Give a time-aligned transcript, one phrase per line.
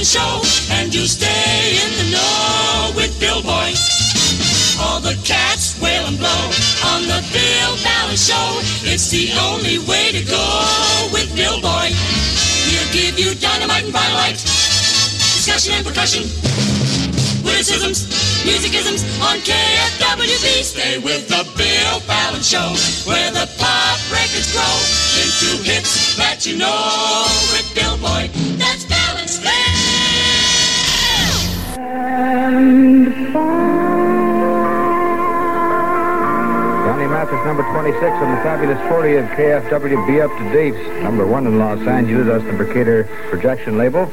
[0.00, 0.40] Show,
[0.72, 3.76] and you stay in the know with Bill Boy.
[4.80, 6.42] All the cats wail and blow
[6.88, 8.48] on the Bill Ballance Show.
[8.88, 10.40] It's the only way to go
[11.12, 11.92] with Bill Boy.
[11.92, 16.24] He'll give you dynamite and violite, discussion and percussion,
[17.44, 18.08] witticisms,
[18.48, 20.64] musicisms on KFWB.
[20.64, 22.72] Stay with the Bill Ballance Show,
[23.04, 24.76] where the pop records grow
[25.20, 28.30] into hits that you know with Bill Boy.
[28.56, 28.79] That's
[36.86, 40.74] Johnny Mathis, number 26 on the fabulous 40 of KFW Be Up to Date.
[41.02, 42.28] Number one in Los Angeles.
[42.28, 44.08] That's the Mercator projection label.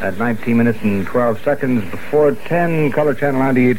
[0.00, 3.78] At 19 minutes and 12 seconds before 10, Color Channel 98,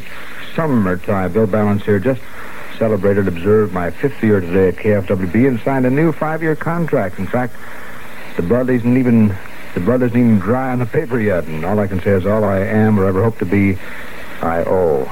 [0.56, 1.32] summertime.
[1.32, 2.22] Bill Ballance here just
[2.80, 7.20] celebrated, observed my fifth year today at KFWB and signed a new five-year contract.
[7.20, 7.56] In fact,
[8.38, 9.38] the blood isn't even
[9.76, 12.26] the blood isn't even dry on the paper yet, and all I can say is
[12.26, 13.78] all I am or ever hope to be,
[14.42, 15.04] I owe.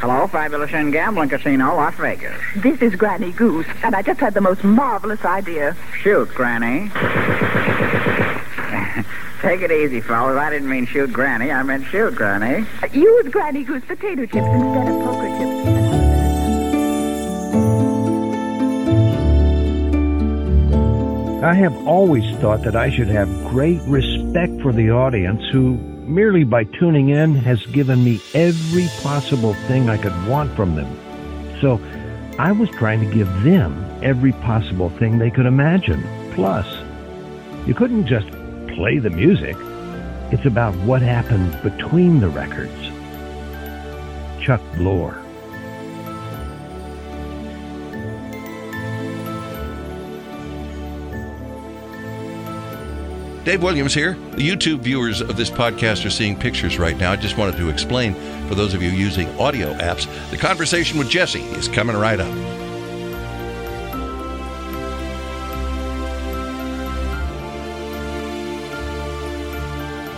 [0.00, 2.40] Hello, Fabulous and Gambling Casino, Las Vegas.
[2.56, 5.76] This is Granny Goose, and I just had the most marvelous idea.
[6.00, 6.90] Shoot, Granny.
[9.42, 10.38] Take it easy, fellas.
[10.38, 11.52] I didn't mean shoot Granny.
[11.52, 12.66] I meant shoot Granny.
[12.92, 15.55] Use Granny Goose potato chips instead of poker chips.
[21.42, 26.44] I have always thought that I should have great respect for the audience who, merely
[26.44, 30.88] by tuning in, has given me every possible thing I could want from them.
[31.60, 31.78] So
[32.38, 36.02] I was trying to give them every possible thing they could imagine.
[36.32, 36.66] Plus,
[37.66, 38.28] you couldn't just
[38.74, 39.56] play the music.
[40.32, 42.72] It's about what happened between the records.
[44.42, 45.25] Chuck Blore.
[53.46, 54.14] Dave Williams here.
[54.32, 57.12] The YouTube viewers of this podcast are seeing pictures right now.
[57.12, 58.12] I just wanted to explain
[58.48, 62.26] for those of you using audio apps, the conversation with Jessy is coming right up.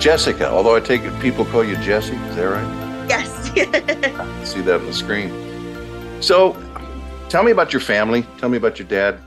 [0.00, 3.06] Jessica, although I take it people call you Jessy, is that right?
[3.10, 3.52] Yes.
[4.50, 6.22] See that on the screen.
[6.22, 6.56] So,
[7.28, 8.24] tell me about your family.
[8.38, 9.20] Tell me about your dad.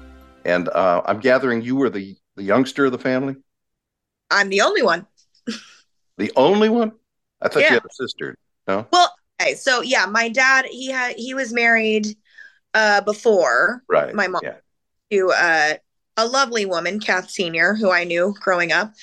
[0.44, 3.36] And uh, I'm gathering you were the, the youngster of the family?
[4.32, 5.06] I'm the only one.
[6.18, 6.94] The only one?
[7.42, 7.70] I thought Yeah.
[7.70, 8.36] you had a sister.
[8.68, 8.88] No?
[8.92, 12.16] Well, okay, so yeah, my dad he had he was married
[12.74, 14.14] uh before Right.
[14.16, 14.58] my mom Yeah.
[15.12, 15.74] to uh,
[16.18, 18.94] a lovely woman, Kath Senior, who I knew growing up,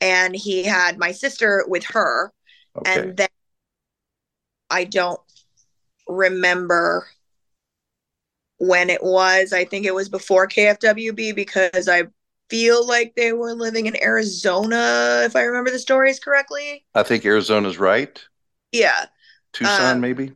[0.00, 2.32] and he had my sister with her,
[2.76, 3.00] Okay.
[3.00, 3.28] and then
[4.70, 5.20] I don't
[6.06, 7.06] remember
[8.58, 9.52] when it was.
[9.52, 12.04] I think it was before KFWB because I
[12.50, 16.84] feel like they were living in Arizona, if I remember the stories correctly.
[16.94, 18.20] I think Arizona's right.
[18.72, 19.06] Yeah.
[19.52, 20.32] Tucson, Um, maybe?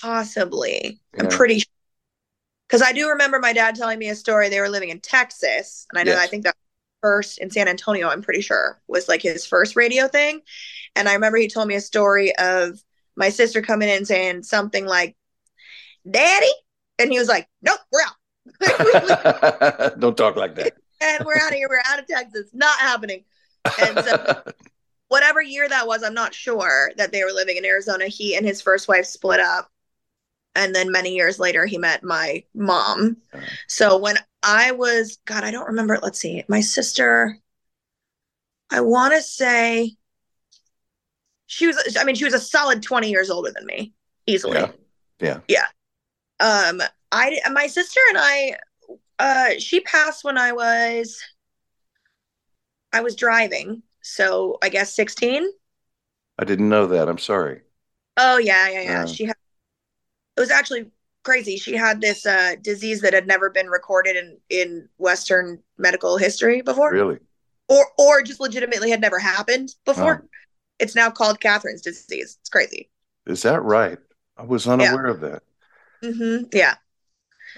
[0.00, 1.00] Possibly.
[1.18, 1.66] I'm pretty sure.
[2.68, 4.48] Because I do remember my dad telling me a story.
[4.48, 5.86] They were living in Texas.
[5.90, 6.24] And I know, Yes.
[6.24, 6.56] I think that
[7.02, 10.42] first in San Antonio, I'm pretty sure, was like his first radio thing.
[10.94, 12.82] And I remember he told me a story of
[13.16, 15.16] my sister coming in saying something like,
[16.08, 16.50] Daddy?
[16.98, 18.14] And he was like, Nope, we're out.
[19.98, 20.74] Don't talk like that.
[21.00, 21.68] And we're out of here.
[21.68, 22.50] We're out of Texas.
[22.52, 23.24] Not happening.
[23.80, 24.42] And so
[25.08, 28.06] whatever year that was, I'm not sure that they were living in Arizona.
[28.06, 29.70] He and his first wife split up.
[30.54, 33.16] And then many years later, he met my mom.
[33.68, 35.98] So when I was, God, I don't remember.
[36.02, 36.42] Let's see.
[36.48, 37.38] My sister,
[38.70, 39.96] I want to say
[41.46, 43.92] she was, I mean, she was a solid 20 years older than me,
[44.26, 44.58] easily.
[44.58, 44.70] Yeah.
[45.20, 45.40] Yeah.
[45.48, 45.66] Yeah.
[46.40, 46.82] Um,
[47.12, 48.56] I, my sister and I,
[49.20, 51.22] uh, she passed when I was,
[52.92, 53.82] I was driving.
[54.02, 55.50] So I guess 16.
[56.38, 57.08] I didn't know that.
[57.08, 57.62] I'm sorry.
[58.16, 59.02] Oh yeah, yeah, yeah.
[59.02, 59.06] Uh.
[59.06, 59.36] She had
[60.36, 60.90] it was actually
[61.24, 61.56] crazy.
[61.56, 66.62] She had this uh disease that had never been recorded in in Western medical history
[66.62, 66.94] before.
[66.94, 67.18] Really?
[67.68, 70.22] Or or just legitimately had never happened before.
[70.22, 70.28] Oh.
[70.78, 72.38] It's now called Catherine's disease.
[72.40, 72.90] It's crazy.
[73.26, 73.98] Is that right?
[74.36, 75.42] I was unaware of that.
[76.02, 76.76] hmm Yeah.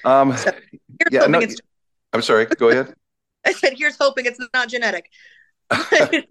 [0.04, 0.52] Um, So,
[1.10, 1.40] yeah, no,
[2.12, 2.46] I'm sorry.
[2.46, 2.94] Go ahead.
[3.44, 5.10] I said here's hoping it's not genetic.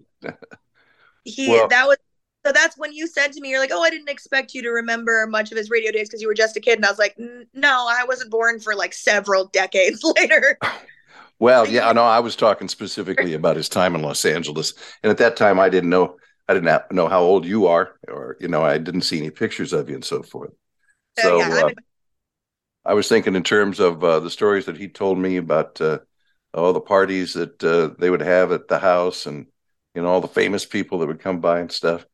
[1.24, 1.96] he Well- that was
[2.44, 4.70] so that's when you said to me, you're like, oh, I didn't expect you to
[4.70, 6.76] remember much of his radio days because you were just a kid.
[6.76, 7.16] And I was like,
[7.54, 10.58] no, I wasn't born for like several decades later.
[11.38, 12.02] Well, yeah, I know.
[12.02, 15.68] I was talking specifically about his time in Los Angeles, and at that time, I
[15.68, 16.16] didn't know.
[16.48, 19.72] I didn't know how old you are, or you know, I didn't see any pictures
[19.72, 20.50] of you and so forth.
[21.18, 21.70] So, So yeah, uh,
[22.84, 26.00] I was thinking in terms of uh, the stories that he told me about uh,
[26.52, 29.46] all the parties that uh, they would have at the house, and
[29.94, 32.04] you know all the famous people that would come by and stuff.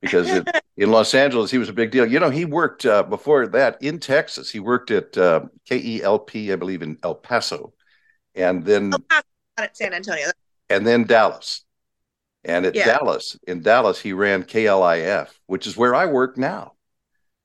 [0.00, 2.06] Because it, in Los Angeles, he was a big deal.
[2.06, 4.50] You know, he worked uh, before that in Texas.
[4.50, 7.72] He worked at uh, KELP, I believe, in El Paso,
[8.34, 8.92] and then
[9.58, 10.28] at San Antonio.
[10.70, 11.64] and then Dallas.
[12.44, 12.84] And at Yeah.
[12.84, 16.74] Dallas, in Dallas, he ran KLIF, which is where I work now.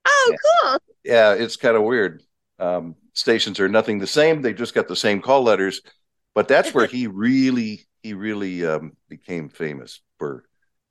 [0.05, 0.77] Oh, cool.
[1.03, 2.21] Yeah, it's kind of weird.
[2.61, 5.81] Um, stations are nothing the same; they just got the same call letters.
[6.33, 10.45] But that's where he really, he really um, became famous for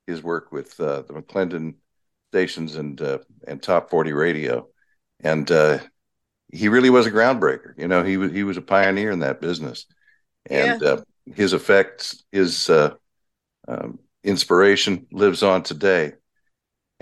[0.05, 1.75] his work with uh, the McLendon
[2.31, 4.67] stations and uh, and Top Forty Radio,
[5.21, 5.79] and uh,
[6.51, 7.73] he really was a groundbreaker.
[7.77, 9.85] You know, he was he was a pioneer in that business,
[10.49, 11.01] and uh,
[11.33, 12.93] his effects, his uh,
[13.67, 16.13] um, inspiration lives on today.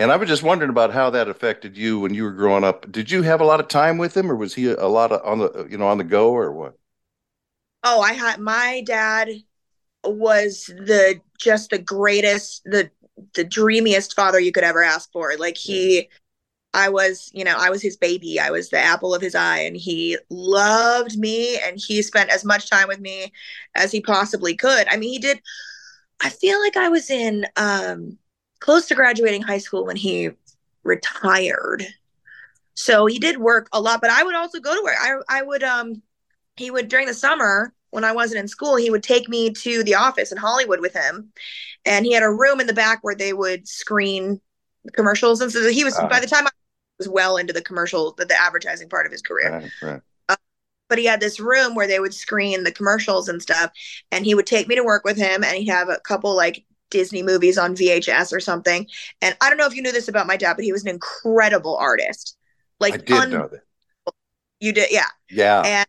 [0.00, 2.90] And I was just wondering about how that affected you when you were growing up.
[2.90, 5.20] Did you have a lot of time with him, or was he a lot of
[5.22, 6.74] on the you know on the go, or what?
[7.84, 9.28] Oh, I had my dad
[10.02, 12.90] was the just the greatest, the
[13.34, 15.36] the dreamiest father you could ever ask for.
[15.38, 16.08] Like he
[16.72, 18.40] I was, you know, I was his baby.
[18.40, 22.44] I was the apple of his eye and he loved me and he spent as
[22.44, 23.32] much time with me
[23.74, 24.86] as he possibly could.
[24.88, 25.42] I mean, he did
[26.22, 28.18] I feel like I was in um
[28.60, 30.30] close to graduating high school when he
[30.84, 31.86] retired.
[32.74, 34.96] So he did work a lot, but I would also go to work.
[34.98, 36.02] I I would um
[36.56, 39.82] he would during the summer when I wasn't in school, he would take me to
[39.82, 41.32] the office in Hollywood with him.
[41.84, 44.40] And he had a room in the back where they would screen
[44.92, 45.40] commercials.
[45.40, 46.06] And so he was, Ah.
[46.08, 46.50] by the time I
[46.98, 49.50] was well into the commercial, the, the advertising part of his career.
[49.50, 50.38] Right, right.
[50.88, 53.70] But he had this room where they would screen the commercials and stuff.
[54.10, 56.64] And he would take me to work with him and he'd have a couple like
[56.90, 58.86] Disney movies on VHS or something.
[59.22, 60.88] And I don't know if you knew this about my dad, but he was an
[60.90, 62.36] incredible artist.
[62.78, 64.12] Like I did un- know that.
[64.60, 65.86] you did, yeah Yeah, and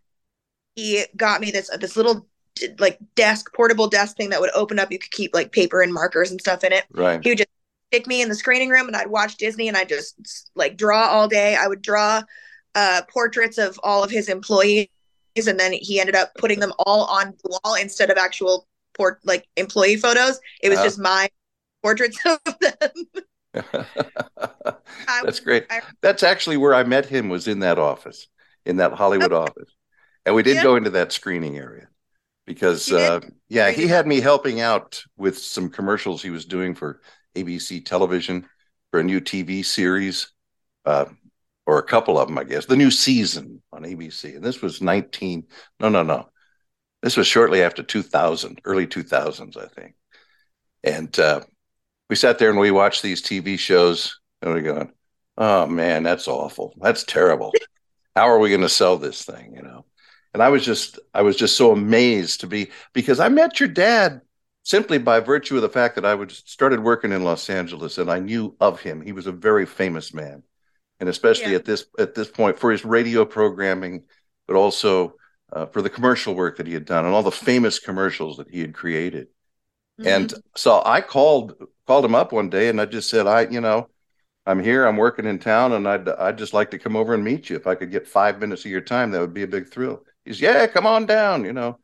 [0.75, 2.27] he got me this this little
[2.79, 5.93] like desk portable desk thing that would open up you could keep like paper and
[5.93, 7.23] markers and stuff in it right.
[7.23, 7.49] he would just
[7.87, 11.07] stick me in the screening room and i'd watch disney and i'd just like draw
[11.07, 12.21] all day i would draw
[12.75, 14.87] uh portraits of all of his employees
[15.47, 19.19] and then he ended up putting them all on the wall instead of actual port
[19.23, 20.85] like employee photos it was Uh-huh.
[20.85, 21.29] just my
[21.83, 22.91] portraits of them
[25.21, 25.67] That's great.
[25.69, 28.27] I- That's actually where I met him was in that office,
[28.65, 29.69] in that Hollywood office.
[30.25, 30.63] And we did Yeah.
[30.63, 31.87] go into that screening area
[32.47, 37.01] because uh yeah, he had me helping out with some commercials he was doing for
[37.35, 38.47] ABC television
[38.91, 40.33] for a new TV series
[40.85, 41.05] uh
[41.67, 42.67] or a couple of them, I guess.
[42.67, 44.35] The new season on ABC.
[44.35, 45.45] And this was 19
[45.81, 46.29] No, no, no.
[47.01, 49.95] This was shortly after 2000, early 2000s, I think.
[50.83, 51.41] And uh
[52.09, 54.91] we sat there and we watched these TV shows and we going,
[55.37, 56.73] oh man, that's awful.
[56.81, 57.53] That's terrible.
[58.15, 59.53] How are we going to sell this thing?
[59.55, 59.85] You know?
[60.33, 63.69] And I was just, I was just so amazed to be because I met your
[63.69, 64.21] dad
[64.63, 68.11] simply by virtue of the fact that I was started working in Los Angeles and
[68.11, 69.01] I knew of him.
[69.01, 70.43] He was a very famous man,
[70.99, 71.57] and especially Yeah.
[71.59, 74.03] at this at this point for his radio programming,
[74.47, 75.15] but also
[75.51, 78.49] uh, for the commercial work that he had done and all the famous commercials that
[78.49, 79.27] he had created.
[80.03, 81.55] And so I called
[81.85, 83.87] called him up one day and I just said, I, you know,
[84.45, 87.23] I'm here, I'm working in town, and I'd I'd just like to come over and
[87.23, 87.55] meet you.
[87.55, 90.03] If I could get five minutes of your time, that would be a big thrill.
[90.25, 91.77] He's, yeah, come on down, you know.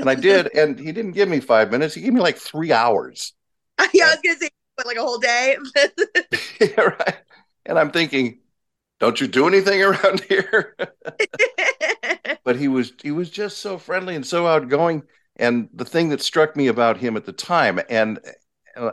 [0.00, 2.72] And I did, and he didn't give me five minutes, he gave me like three
[2.72, 3.32] hours.
[3.92, 5.56] yeah i was gonna say but like a whole day
[6.60, 7.16] yeah, right.
[7.64, 8.40] And I'm thinking,
[9.00, 10.76] don't you do anything around here?
[12.44, 15.02] But he was he was just so friendly and so outgoing.
[15.36, 18.18] And the thing that struck me about him at the time and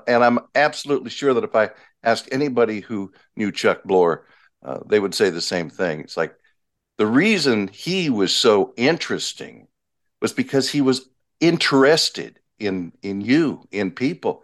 [0.08, 1.70] and i'm absolutely sure that if i
[2.04, 4.26] asked anybody who knew Chuck Blore
[4.64, 6.00] uh, they would say the same thing.
[6.00, 6.36] It's like
[6.98, 9.68] the reason he was so interesting
[10.22, 14.44] was because he was interested in in you in people.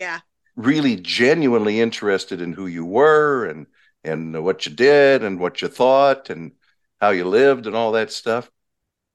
[0.00, 0.20] Yeah.
[0.56, 3.66] really genuinely interested in who you were and
[4.04, 6.52] and what you did and what you thought and
[7.02, 8.50] how you lived and all that stuff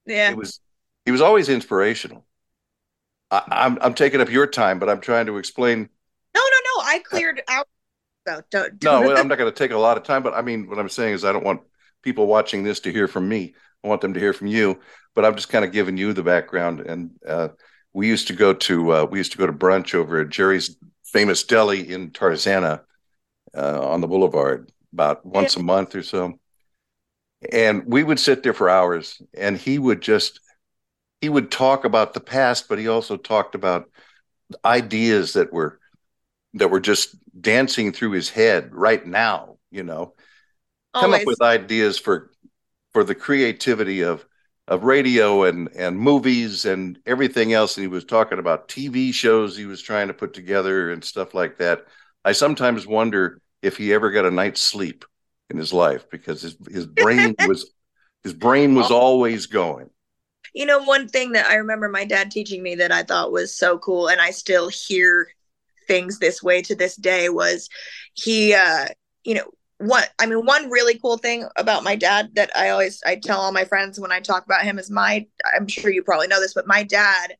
[0.06, 0.60] yeah it was
[1.08, 2.26] he was always inspirational.
[3.32, 5.88] I, I'm I'm taking up your time, but I'm trying to explain.
[6.36, 6.84] No, no, no.
[6.84, 7.66] I cleared out.
[8.28, 8.84] So don't.
[8.84, 10.80] No, don't I'm not going to take a lot of time, but I mean, what
[10.80, 11.62] I'm saying is, I don't want
[12.02, 13.56] people watching this to hear from me.
[13.86, 14.82] I want them to hear from you.
[15.16, 16.82] But I'm just kind of giving you the background.
[16.82, 17.50] And uh,
[17.94, 20.76] we used to go to uh, we used to go to brunch over at Jerry's
[21.06, 22.82] famous deli in Tarzana
[23.56, 26.38] uh, on the Boulevard about once a month or so.
[27.52, 30.40] And we would sit there for hours, and he would just
[31.22, 33.90] he would talk about the past, but he also talked about
[34.66, 35.80] ideas that were
[36.56, 39.58] that were just dancing through his head right now.
[39.72, 40.14] You know,
[40.96, 42.32] come up with ideas for
[42.94, 44.26] for the creativity of
[44.68, 49.56] of radio and and movies and everything else and he was talking about TV shows
[49.56, 51.86] he was trying to put together and stuff like that.
[52.26, 55.06] I sometimes wonder if he ever got a night's sleep
[55.50, 57.74] in his life because his his brain was
[58.24, 59.90] his brain was always going.
[60.54, 63.56] You know, one thing that I remember my dad teaching me that I thought was
[63.56, 65.30] so cool, and I still hear
[65.88, 67.70] things this way to this day was
[68.14, 68.88] he, uh,
[69.24, 73.02] you know, what I mean, one really cool thing about my dad that I always
[73.06, 75.26] I tell all my friends when I talk about him is my
[75.56, 77.36] I'm sure you probably know this, but my dad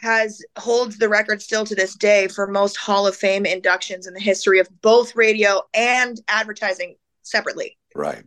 [0.00, 4.14] has holds the record still to this day for most Hall of Fame inductions in
[4.14, 8.24] the history of both radio and advertising separately right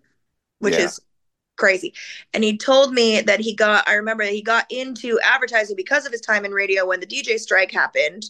[0.59, 0.85] which Yeah.
[0.85, 0.99] is
[1.57, 1.93] crazy.
[2.33, 6.05] And he told me that he got, I remember that he got into advertising because
[6.05, 8.25] of his time in radio when the DJ strike happened.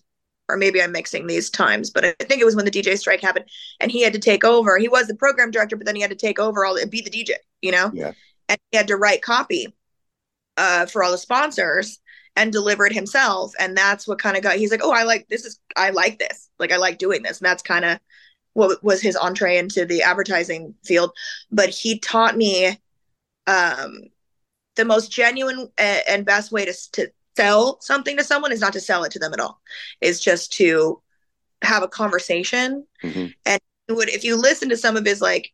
[0.49, 3.19] Or maybe I'm mixing these times, but I think it was when the DJ strike
[3.19, 3.45] happened
[3.81, 4.77] and he had to take over.
[4.77, 7.09] He was the program director, but then he had to take over all be the
[7.09, 7.91] DJ, you know?
[7.93, 8.13] Yeah.
[8.47, 9.75] And he had to write copy
[10.57, 11.99] uh, for all the sponsors
[12.35, 13.53] and deliver it himself.
[13.59, 16.19] And that's what kind of got, he's like, oh, I like this is, I like
[16.19, 16.49] this.
[16.59, 17.39] Like, I like doing this.
[17.39, 17.99] And that's kind of
[18.57, 21.11] what was his entree into the advertising field.
[21.51, 22.79] But he taught me
[23.45, 23.99] um,
[24.75, 28.81] the most genuine and best way to, to sell something to someone is not to
[28.81, 29.61] sell it to them at all.
[30.01, 30.99] Is just to
[31.61, 32.87] have a conversation.
[33.03, 33.35] Mhm.
[33.45, 35.53] And would if you listen to some of his like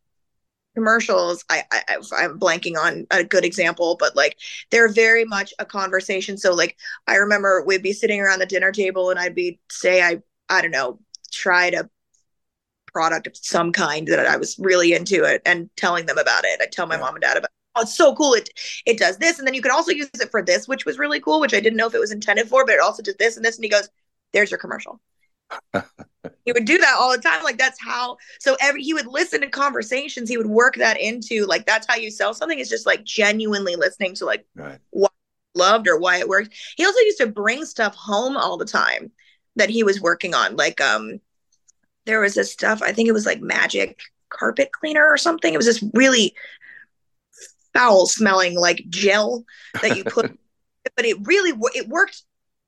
[0.74, 4.38] commercials, I, I I'm blanking on a good example, but like
[4.72, 6.38] they're very much a conversation.
[6.38, 10.02] So like I remember we'd be sitting around the dinner table and I'd be say
[10.02, 11.00] I I don't know
[11.34, 11.84] try a
[12.94, 16.62] product of some kind that I was really into it and telling them about it.
[16.62, 17.02] I tell my Yeah.
[17.02, 18.34] mom and dad about oh, it's so cool.
[18.34, 18.50] It
[18.86, 21.20] it does this, and then you can also use it for this, which was really
[21.20, 23.36] cool, which I didn't know if it was intended for, but it also did this
[23.38, 23.58] and this.
[23.58, 23.90] And he goes,
[24.34, 25.02] "There's your commercial."
[26.46, 27.44] he would do that all the time.
[27.44, 28.18] Like that's how.
[28.40, 30.30] So every he would listen to conversations.
[30.30, 32.60] He would work that into like that's how you sell something.
[32.60, 34.80] Is just like genuinely listening to like right
[35.56, 36.54] loved or why it worked.
[36.78, 39.12] He also used to bring stuff home all the time
[39.56, 40.56] that he was working on.
[40.56, 41.20] Like um
[42.06, 45.54] there was this stuff, I think it was like magic carpet cleaner or something.
[45.54, 46.34] It was this really
[47.74, 49.44] foul smelling like gel
[49.82, 50.32] that you put
[50.96, 52.24] but it really it worked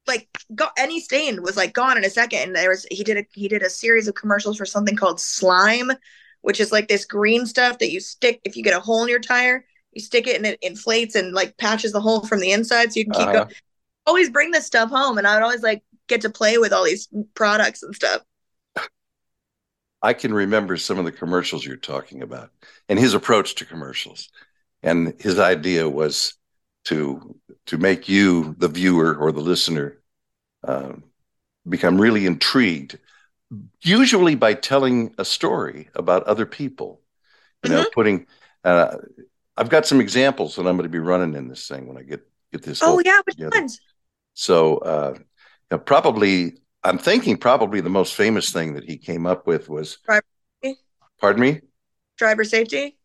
[0.07, 3.17] like got any stain was like gone in a second and there was he did
[3.17, 5.91] a he did a series of commercials for something called slime
[6.41, 9.09] which is like this green stuff that you stick if you get a hole in
[9.09, 12.51] your tire you stick it and it inflates and like patches the hole from the
[12.51, 13.43] inside so you can keep Uh-huh.
[13.43, 13.55] going
[14.07, 16.83] always bring this stuff home and i would always like get to play with all
[16.83, 18.21] these products and stuff
[20.05, 22.51] I can remember some of the commercials you're talking about
[22.87, 24.29] and his approach to commercials.
[24.83, 26.35] And his idea was
[26.85, 27.35] to
[27.65, 29.97] to make you, the viewer or the listener,
[30.63, 30.93] uh,
[31.67, 32.99] become really intrigued,
[33.81, 37.01] usually by telling a story about other people.
[37.63, 38.27] You know, putting.
[38.63, 38.97] Uh,
[39.57, 42.03] I've got some examples that I'm going to be running in this thing when I
[42.03, 42.21] get
[42.51, 42.81] get this.
[42.83, 43.59] oh yeah which together.
[43.59, 43.79] ones
[44.35, 45.15] So, uh,
[45.79, 50.23] probably, I'm thinking probably the most famous thing that he came up with was, Driver-
[51.19, 51.61] pardon me?
[52.15, 52.95] driver safety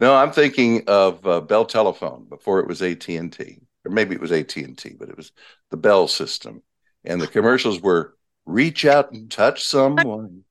[0.00, 4.14] No, I'm thinking of uh, Bell Telephone before it was AT and T, or maybe
[4.14, 5.32] it was AT and T, but it was
[5.70, 6.62] the Bell system,
[7.04, 10.44] and the commercials were "Reach out and touch someone."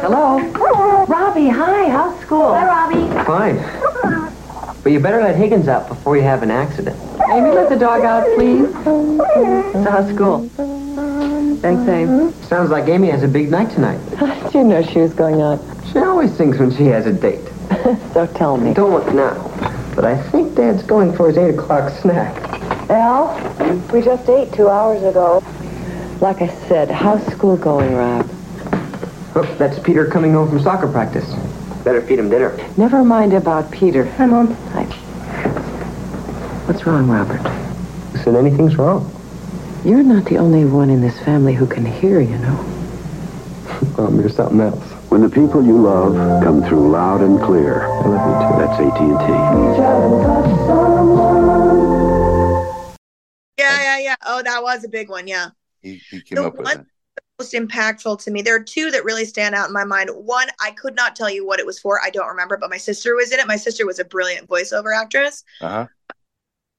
[0.00, 0.38] Hello.
[1.06, 1.88] Robbie, hi.
[1.90, 2.54] How's school?
[2.54, 3.24] Hi, Robbie.
[3.24, 3.75] Fine.
[4.86, 6.96] But you better let Higgins out before you have an accident.
[7.32, 8.72] Amy, let the dog out, please.
[8.84, 10.48] So how's school?
[11.58, 12.30] Thanks, Amy.
[12.42, 13.98] Sounds like Amy has a big night tonight.
[14.10, 15.60] Did you know she was going out?
[15.90, 17.40] She always sings when she has a date.
[18.14, 18.74] So tell me.
[18.74, 19.34] Don't look now.
[19.96, 22.36] But I think Dad's going for his 8 o'clock snack.
[22.88, 23.34] Al,
[23.92, 25.42] we just ate two hours ago.
[26.20, 28.24] Like I said, how's school going, Rob?
[29.34, 31.28] Oh, that's Peter coming home from soccer practice.
[31.86, 32.50] Better feed him dinner.
[32.76, 34.06] Never mind about Peter.
[34.16, 34.52] Hi, Mom.
[34.72, 34.82] Hi.
[36.66, 37.36] What's wrong, Robert?
[37.38, 39.08] Who said anything's wrong?
[39.84, 42.72] You're not the only one in this family who can hear, you know.
[43.96, 44.82] Well, there's something else.
[45.10, 47.82] When the people you love come through loud and clear.
[47.84, 48.56] I love you too.
[48.58, 50.36] That's AT&T.
[53.58, 55.48] yeah yeah yeah oh that was a big one yeah
[55.82, 56.86] He, he came The up with one- it.
[57.38, 58.42] Most impactful to me.
[58.42, 60.10] There are two that really stand out in my mind.
[60.12, 62.00] One, I could not tell you what it was for.
[62.02, 63.46] I don't remember, but my sister was in it.
[63.46, 65.44] My sister was a brilliant voiceover actress.
[65.60, 65.86] Uh-huh.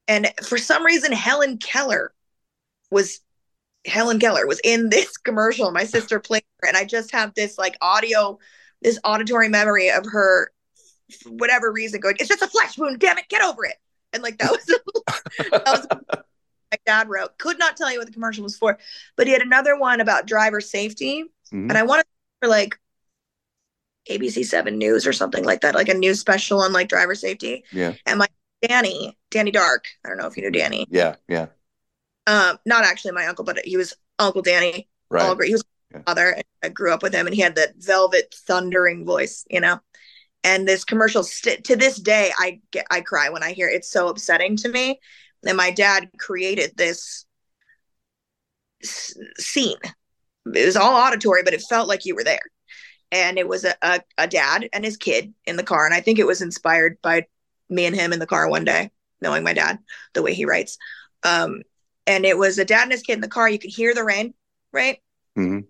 [0.08, 2.12] And for some reason, Helen Keller
[2.90, 3.20] was
[3.86, 5.70] Helen Keller was in this commercial.
[5.70, 8.38] My sister played her, and I just have this like audio,
[8.82, 10.50] this auditory memory of her,
[11.22, 12.98] for whatever reason, going, "It's just a flesh wound.
[12.98, 13.76] Damn it, get over it."
[14.12, 14.64] And like that was,
[15.50, 16.24] that was
[16.72, 17.38] my dad wrote.
[17.38, 18.78] Could not tell you what the commercial was for,
[19.16, 21.68] but he had another one about driver safety, Mhm.
[21.68, 22.06] and I want to
[22.42, 22.78] for like
[24.10, 27.64] ABC Seven News or something like that, like a news special on like driver safety.
[27.72, 27.94] Yeah.
[28.06, 28.26] And my
[28.62, 29.86] Danny, Danny Dark.
[30.04, 30.86] I don't know if you knew Danny.
[30.90, 31.16] Yeah.
[31.28, 31.46] Yeah.
[32.26, 34.88] Um, not actually my uncle, but he was Uncle Danny.
[35.10, 35.22] Right.
[35.22, 35.48] All great.
[35.48, 36.30] He was my father.
[36.30, 39.80] And I grew up with him, and he had that velvet thundering voice, you know.
[40.44, 43.74] And this commercial, st- to this day, I get I cry when I hear it.
[43.76, 45.00] It's so upsetting to me.
[45.46, 47.26] And my dad created this
[48.82, 49.76] s- scene.
[50.54, 52.40] It was all auditory, but it felt like you were there.
[53.12, 55.86] And it was a, a, a dad and his kid in the car.
[55.86, 57.26] And I think it was inspired by
[57.70, 58.90] me and him in the car one day,
[59.22, 59.78] knowing my dad,
[60.14, 60.78] the way he writes.
[61.24, 61.62] Um,
[62.06, 63.48] and it was a dad and his kid in the car.
[63.48, 64.34] You could hear the rain,
[64.72, 64.98] right?
[65.36, 65.60] hmm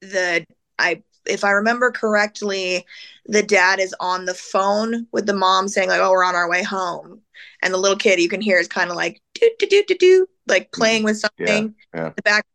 [0.00, 0.46] The
[0.78, 2.84] I if I remember correctly,
[3.26, 6.48] the dad is on the phone with the mom saying like, "Oh, we're on our
[6.48, 7.22] way home,"
[7.62, 9.94] and the little kid you can hear is kind of like do do do do
[9.96, 10.72] do, like mm.
[10.72, 12.06] playing with something Yeah.
[12.06, 12.46] in the back,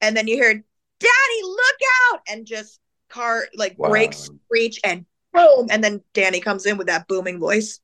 [0.00, 1.80] and then you hear, "Daddy, look
[2.12, 3.90] out!" and just car like Wow.
[3.90, 7.80] brakes screech and boom, and then Danny comes in with that booming voice.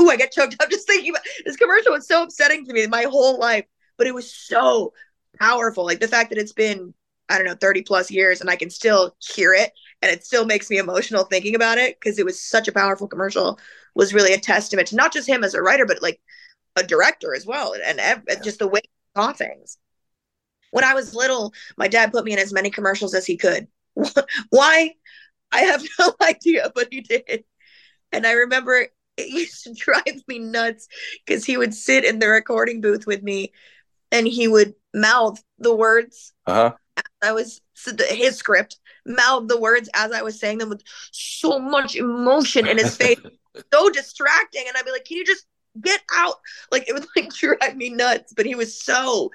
[0.00, 2.86] Ooh, I get choked up just thinking about this commercial was so upsetting to me
[2.86, 3.66] my whole life,
[3.96, 4.92] but it was so
[5.38, 5.84] powerful.
[5.84, 6.94] Like the fact that it's been,
[7.28, 10.44] I don't know, 30 plus years and I can still hear it and it still
[10.44, 13.58] makes me emotional thinking about it because it was such a powerful commercial
[13.94, 16.20] was really a testament to not just him as a writer, but like
[16.76, 17.74] a director as well.
[17.84, 19.78] And, ev- just the way he saw things.
[20.70, 23.68] When I was little, my dad put me in as many commercials as he could.
[24.50, 24.94] Why?
[25.52, 27.44] I have no idea, but he did.
[28.12, 30.88] And I remember it used to drive me nuts
[31.26, 33.52] because he would sit in the recording booth with me
[34.12, 36.76] and he would mouth the words Uh huh.
[37.22, 37.60] I was
[38.08, 42.78] his script, mouthed the words as I was saying them with so much emotion in
[42.78, 43.18] his face,
[43.72, 44.64] so distracting.
[44.66, 45.46] And I'd be like, "Can you just
[45.80, 46.36] get out?"
[46.70, 48.32] Like it would like drive me nuts.
[48.34, 49.30] But he was so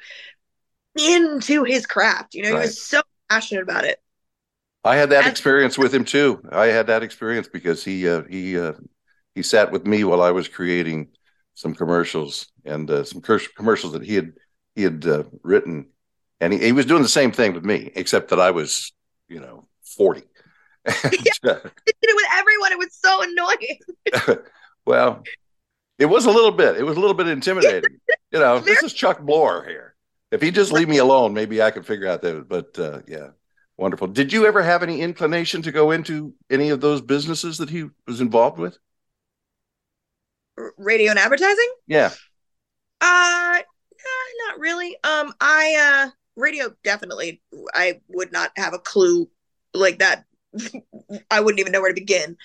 [0.98, 2.34] into his craft.
[2.36, 4.00] You know, he was so passionate about it.
[4.84, 6.42] I had that And- experience with him too.
[6.52, 8.74] I had that experience because he uh, he uh,
[9.36, 11.10] he sat with me while I was creating
[11.56, 14.34] some commercials and uh, some commercials that he had
[14.76, 15.88] he had uh, written,
[16.40, 18.92] and he, he was doing the same thing with me, except that I was
[19.28, 20.24] you know forty.
[20.86, 22.72] Uh, did it with everyone.
[22.72, 24.40] It was so annoying.
[24.86, 25.24] well,
[25.98, 26.78] it was a little bit.
[26.78, 28.00] It was a little bit intimidating.
[28.32, 29.96] you know, this is Chuck Blore here.
[30.32, 32.48] If he just leave me alone, maybe I could figure out that.
[32.48, 33.30] But uh, yeah,
[33.78, 34.08] wonderful.
[34.08, 37.86] Did you ever have any inclination to go into any of those businesses that he
[38.06, 38.78] was involved with?
[40.78, 41.72] Radio and advertising?
[41.86, 42.12] Yeah.
[43.00, 43.60] Uh,
[44.48, 44.96] not really.
[45.04, 47.42] Um, I uh, radio definitely.
[47.74, 49.30] I would not have a clue
[49.74, 50.26] like that.
[51.32, 52.38] I wouldn't even know where to begin.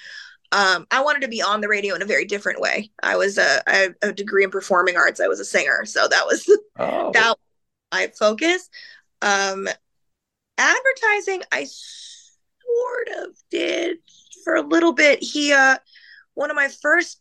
[0.50, 2.90] Um, I wanted to be on the radio in a very different way.
[3.02, 5.20] I was a, I have a degree in performing arts.
[5.20, 6.44] I was a singer, so that was
[6.78, 7.38] Oh, that was
[7.92, 8.68] my focus.
[9.22, 9.68] Um,
[10.58, 13.98] advertising, I sort of did
[14.44, 15.22] for a little bit.
[15.22, 15.78] He, uh,
[16.34, 17.20] one of my first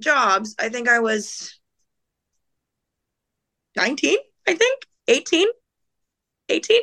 [0.00, 1.58] jobs, I think I was
[3.76, 5.46] 19, I think 18,
[6.48, 6.80] 18.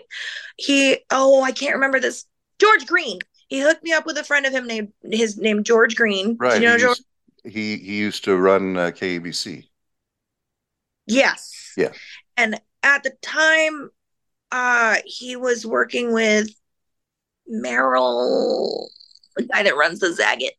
[0.57, 2.25] He, oh, I can't remember this.
[2.59, 3.19] George Green.
[3.47, 6.35] He hooked me up with a friend of him named his name George Green.
[6.39, 6.55] right.
[6.55, 6.97] Do you know he, George?
[7.45, 9.67] used, he he used to run uh, KABC.
[11.05, 11.73] Yes.
[11.77, 11.91] Yeah.
[12.38, 13.91] And at the time,
[14.51, 16.49] uh, he was working with
[17.47, 18.89] Merrill,
[19.35, 20.51] the guy that runs the Zagat.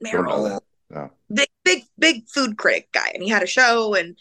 [0.00, 0.62] Merrill.
[0.90, 1.10] No.
[1.32, 4.16] big, big, big food critic guy, and he had a show, and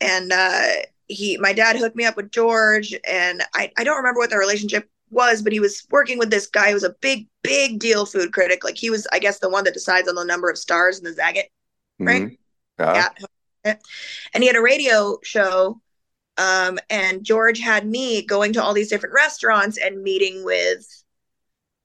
[0.00, 0.68] and uh,
[1.14, 4.38] he, my dad hooked me up with George, and I, I don't remember what their
[4.38, 8.06] relationship was, but he was working with this guy who was a big, big deal
[8.06, 8.64] food critic.
[8.64, 11.04] Like he was, I guess, the one that decides on the number of stars in
[11.04, 11.44] the Zagat
[12.00, 12.22] right?
[12.22, 12.38] Mhm.
[12.78, 13.08] Uh,
[13.64, 13.76] Yeah.
[14.34, 15.80] And he had a radio show.
[16.36, 20.86] Um, and George had me going to all these different restaurants and meeting with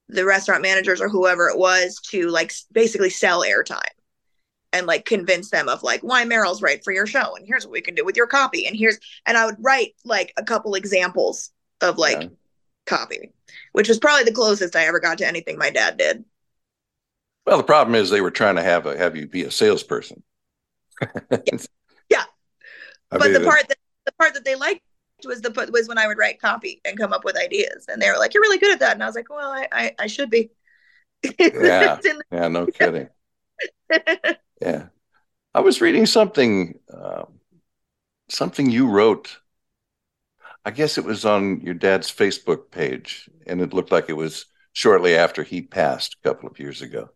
[0.08, 3.82] the restaurant managers or whoever it was to like basically sell airtime
[4.74, 7.72] and like convince them of like why Merrill's right for your show and here's what
[7.74, 10.76] we can do with your copy and here's and I would write like a couple
[10.76, 11.52] examples
[11.82, 12.30] of like Yeah.
[12.86, 13.32] copy,
[13.74, 16.26] which was probably the closest I ever got to anything my dad did.
[17.46, 20.24] Well, the problem is they were trying to have a, have you be a salesperson.
[22.10, 22.24] Yeah.
[23.12, 24.82] I but the part that the part that they liked
[25.26, 28.10] was the was when I would write copy and come up with ideas, and they
[28.10, 30.08] were like, "You're really good at that," and I was like, "Well, I I, I
[30.08, 30.52] should be."
[31.40, 32.00] Yeah.
[32.32, 33.10] Yeah, no kidding.
[34.62, 34.88] Yeah.
[35.54, 37.40] I was reading something, um,
[38.30, 39.38] something you wrote.
[40.66, 44.46] I guess it was on your dad's Facebook page, and it looked like it was
[44.74, 47.10] shortly after he passed a couple of years ago.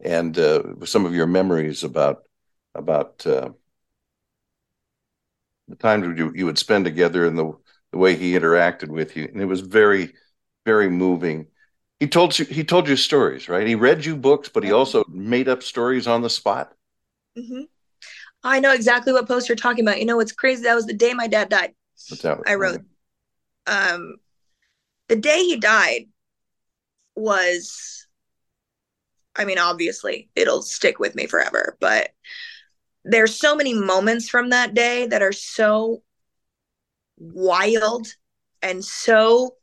[0.00, 2.22] And uh, some of your memories about
[2.74, 3.50] about uh,
[5.68, 7.52] the time you, you would spend together and the,
[7.92, 9.24] the way he interacted with you.
[9.24, 10.12] And it was very,
[10.64, 11.48] very moving.
[12.00, 13.66] He told you he told you stories, right?
[13.66, 16.72] He read you books, but he also made up stories on the spot.
[17.36, 17.62] hmm
[18.44, 20.00] I know exactly what post you're talking about.
[20.00, 20.64] You know what's crazy?
[20.64, 21.74] That was the day my dad died.
[22.08, 22.38] What's that?
[22.46, 22.80] I wrote.
[23.66, 24.16] Um,
[25.08, 26.06] the day he died
[27.16, 28.06] was,
[29.34, 32.10] I mean, obviously it'll stick with me forever, but
[33.04, 36.02] there's so many moments from that day that are so
[37.18, 38.06] wild
[38.62, 39.56] and so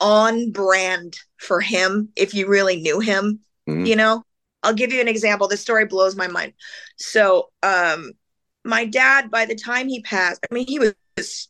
[0.00, 3.86] on brand for him if you really knew him Mhm.
[3.86, 4.22] you know?
[4.62, 5.46] I'll give you an example.
[5.46, 6.52] This story blows my mind.
[6.96, 8.12] So um
[8.64, 11.48] my dad by the time he passed i mean he was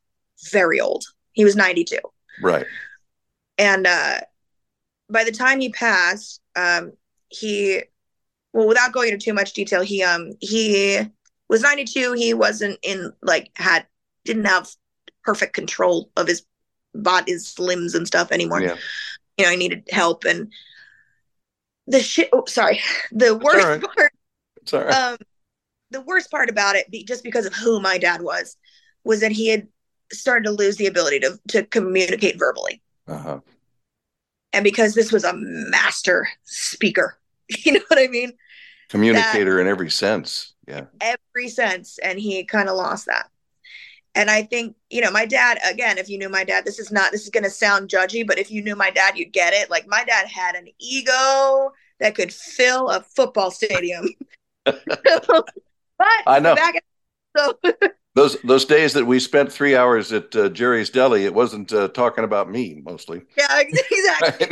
[0.52, 1.04] very old.
[1.32, 1.98] He was 92
[2.42, 2.66] Right.
[3.58, 4.20] and uh
[5.08, 6.92] by the time he passed um
[7.28, 7.82] he
[8.52, 11.00] well without going into too much detail he um he
[11.48, 13.86] was 92 he wasn't in like had
[14.24, 14.68] didn't have
[15.24, 16.44] perfect control of his
[17.02, 18.76] body his limbs and stuff anymore Yeah.
[19.36, 20.52] you know I needed help and
[21.86, 22.80] the shit oh sorry
[23.12, 23.82] the worst right.
[23.82, 24.12] part
[24.72, 24.94] right.
[24.94, 25.16] um
[25.90, 28.56] the worst part about it be, just because of who my dad was
[29.04, 29.68] was that he had
[30.12, 33.40] started to lose the ability to to communicate verbally uh-huh.
[34.52, 38.32] and because this was a master speaker you know what i mean
[38.88, 40.54] Communicator in every sense.
[40.68, 40.84] Yeah.
[41.00, 43.28] every sense and he kind of lost that
[44.16, 46.90] and i think you know my dad again if you knew my dad this is
[46.90, 49.52] not this is going to sound judgy but if you knew my dad you'd get
[49.52, 54.08] it like my dad had an ego that could fill a football stadium
[54.64, 55.46] but
[56.26, 56.54] I know.
[56.56, 56.82] back
[57.36, 57.58] so
[58.14, 61.88] Those those days that we spent three hours at uh, Jerry's Deli, it wasn't uh,
[61.88, 63.20] talking about me mostly.
[63.36, 64.46] yeah exactly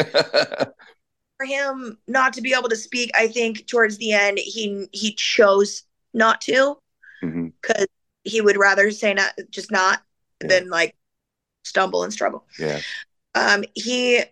[1.39, 5.15] for him not to be able to speak i think towards the end he he
[5.15, 6.77] chose not to
[7.23, 7.87] because
[8.25, 10.03] he would rather say not just not
[10.43, 10.49] Yeah.
[10.49, 10.97] than like
[11.63, 12.81] stumble and struggle Yeah.
[13.35, 14.23] um he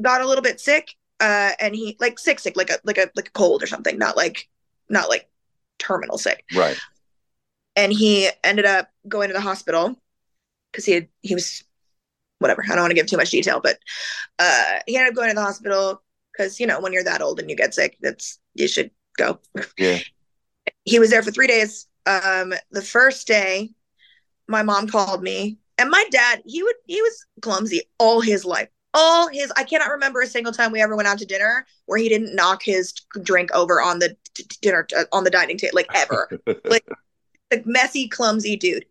[0.00, 3.10] got a little bit sick uh and he like sick sick like a like a
[3.14, 4.48] like a cold or something not like
[4.88, 5.28] not like
[5.78, 6.76] terminal sick Right.
[7.76, 10.00] and he ended up going to the hospital
[10.70, 11.64] because he had he was
[12.38, 13.78] whatever i don't want to give too much detail but
[14.38, 17.38] uh he ended up going to the hospital because you know when you're that old
[17.38, 19.38] and you get sick that's you should go
[19.78, 19.98] Yeah.
[20.84, 23.70] he was there for three days um the first day
[24.48, 28.68] my mom called me and my dad he would he was clumsy all his life
[28.94, 31.98] all his i cannot remember a single time we ever went out to dinner where
[31.98, 35.56] he didn't knock his drink over on the t- t- dinner uh, on the dining
[35.56, 36.28] table like ever.
[36.64, 36.84] Like
[37.52, 38.86] a messy clumsy dude.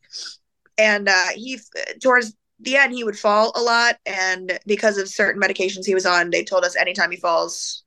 [0.78, 1.60] And uh he
[2.02, 6.06] towards the end he would fall a lot and because of certain medications he was
[6.06, 7.84] on they told us anytime he falls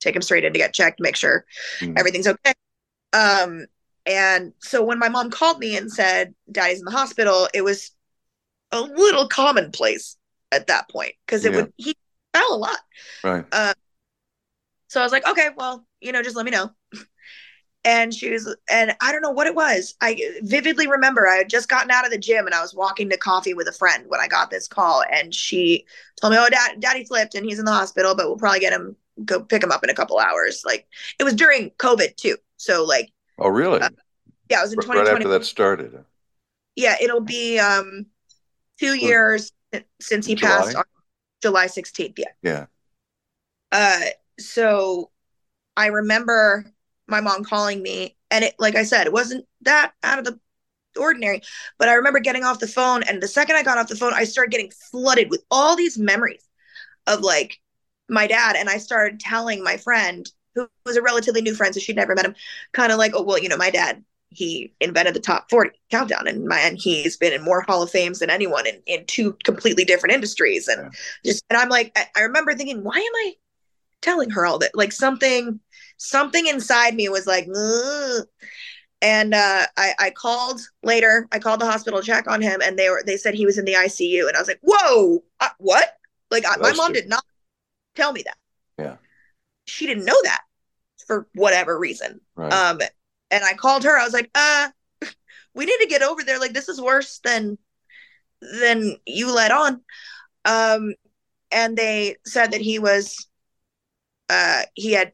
[0.00, 1.44] take him straight in to get checked make sure
[1.80, 1.98] Mhm.
[1.98, 2.52] everything's okay.
[3.12, 3.66] Um
[4.06, 7.90] and so when my mom called me and said daddy's in the hospital it was
[8.72, 10.16] a little commonplace
[10.52, 11.56] at that point because it Yeah.
[11.56, 11.96] would he
[12.34, 12.78] fell a lot
[13.22, 13.46] Right.
[13.52, 13.74] Uh,
[14.88, 16.70] so I was like, okay, well, you know, just let me know.
[17.86, 19.94] And she was, and I don't know what it was.
[20.00, 23.10] I vividly remember I had just gotten out of the gym and I was walking
[23.10, 25.04] to coffee with a friend when I got this call.
[25.12, 25.84] And she
[26.18, 28.72] told me, oh, dad, daddy flipped and he's in the hospital, but we'll probably get
[28.72, 30.62] him, go pick him up in a couple hours.
[30.64, 30.86] Like
[31.20, 32.38] it was during COVID too.
[32.56, 33.80] So, like, Oh, really?
[33.80, 33.90] Uh,
[34.48, 35.24] yeah, it was in right 2020.
[35.24, 36.04] after that started.
[36.76, 38.06] Yeah, it'll be um
[38.78, 39.52] two years
[40.00, 40.50] since he July?
[40.50, 40.84] passed on
[41.42, 42.18] July 16th.
[42.18, 42.26] Yeah.
[42.42, 42.66] Yeah.
[43.72, 44.00] Uh,
[44.38, 45.10] so
[45.76, 46.64] I remember
[47.06, 50.38] my mom calling me, and it, like I said, it wasn't that out of the
[50.98, 51.42] ordinary,
[51.78, 54.14] but I remember getting off the phone, and the second I got off the phone,
[54.14, 56.48] I started getting flooded with all these memories
[57.06, 57.60] of like
[58.08, 61.80] my dad, and I started telling my friend, who was a relatively new friend, so
[61.80, 62.34] she'd never met him,
[62.72, 64.04] kind of like, oh well, you know, my dad.
[64.30, 68.18] He invented the top 40 countdown, and man, he's been in more Hall of Fames
[68.18, 70.66] than anyone in, in two completely different industries.
[70.66, 70.92] And
[71.24, 73.34] just, and I'm like, I, I remember thinking, why am I
[74.04, 75.58] telling her all that like something
[75.96, 78.26] something inside me was like "Ugh."
[79.00, 82.78] and uh I, I called later i called the hospital to check on him and
[82.78, 85.48] they were they said he was in the icu and i was like whoa uh,
[85.58, 85.96] what
[86.30, 86.94] like I, my mom you.
[87.00, 87.24] did not
[87.94, 88.36] tell me that
[88.78, 88.96] Yeah.
[89.66, 90.42] She didn't know that
[91.06, 92.20] for whatever reason.
[92.36, 92.52] Right.
[92.52, 92.80] um
[93.30, 93.98] and i called her.
[93.98, 94.68] I was like uh
[95.54, 96.38] we need to get over there.
[96.38, 97.58] Like this is worse than
[98.40, 99.80] than you let on.
[100.44, 100.94] Um
[101.50, 103.28] and they said that he was
[104.28, 105.12] uh he had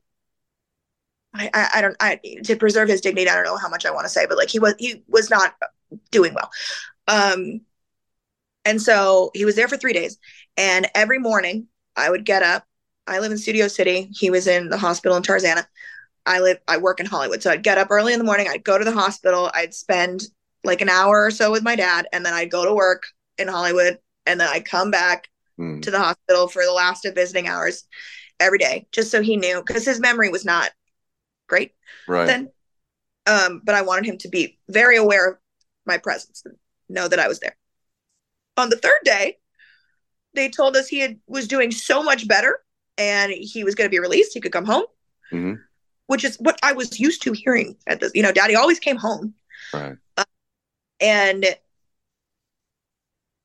[1.34, 3.90] I, I I don't I to preserve his dignity I don't know how much I
[3.90, 5.54] want to say but like he was he was not
[6.10, 6.50] doing well.
[7.08, 7.60] Um
[8.64, 10.18] and so he was there for 3 days.
[10.56, 12.64] And every morning I would get up
[13.10, 15.66] I live in Studio City he was in the hospital in Tarzana
[16.26, 18.64] I live I work in Hollywood so I'd get up early in the morning I'd
[18.64, 20.22] go to the hospital I'd spend
[20.64, 23.04] like an hour or so with my dad and then I'd go to work
[23.38, 25.80] in Hollywood and then I'd come back Hmm.
[25.80, 27.84] to the hospital for the last of visiting hours
[28.38, 30.70] every day, just so he knew because his memory was not
[31.48, 31.72] great
[32.06, 32.26] Right.
[32.26, 32.50] then.
[33.26, 35.36] Um, but I wanted him to be very aware of
[35.84, 36.56] my presence and
[36.88, 37.56] know that I was there.
[38.56, 39.38] On the third day,
[40.34, 42.60] they told us he had, was doing so much better
[43.00, 44.34] and he was going to be released.
[44.34, 44.84] He could come home,
[45.30, 45.54] hmm
[46.06, 48.10] which is what I was used to hearing at this.
[48.16, 49.32] You know, daddy always came home.
[49.72, 49.96] Right.
[51.00, 51.46] And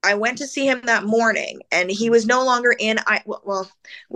[0.04, 3.70] I went to see him that morning and he was no longer in I well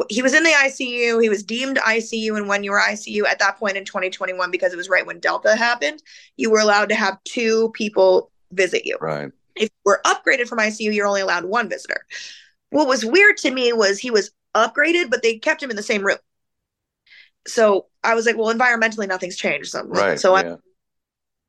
[0.09, 3.39] he was in the ICU he was deemed ICU and when you were ICU at
[3.39, 6.03] that point in 2021 because it was right when Delta happened
[6.37, 9.31] you were allowed to have two people visit you Right.
[9.55, 12.05] if you were upgraded from ICU you're only allowed one visitor
[12.69, 15.83] what was weird to me was he was upgraded but they kept him in the
[15.83, 16.17] same room.
[17.47, 19.71] So I was like well environmentally nothing's changed.
[19.71, 20.19] So, Right.
[20.19, 20.57] so I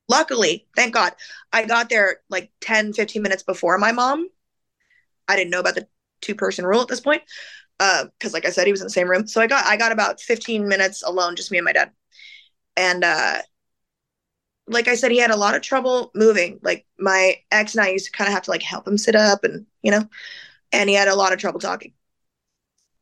[0.08, 1.12] luckily thank god
[1.52, 4.28] i got there like 10 15 minutes before my mom.
[5.28, 5.86] I didn't know about the
[6.20, 7.22] two person rule at this point
[7.78, 9.26] because like i said he was in the same room.
[9.26, 11.92] So i got i got about 15 minutes alone just me and my dad.
[12.76, 13.38] And uh
[14.66, 16.58] like i said he had a lot of trouble moving.
[16.62, 19.14] Like my ex and i used to kind of have to like help him sit
[19.14, 20.08] up and you know
[20.72, 21.92] and he had a lot of trouble talking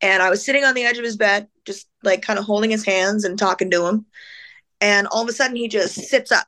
[0.00, 2.70] and i was sitting on the edge of his bed just like kind of holding
[2.70, 4.06] his hands and talking to him
[4.80, 6.04] and all of a sudden he just mm-hmm.
[6.04, 6.46] sits up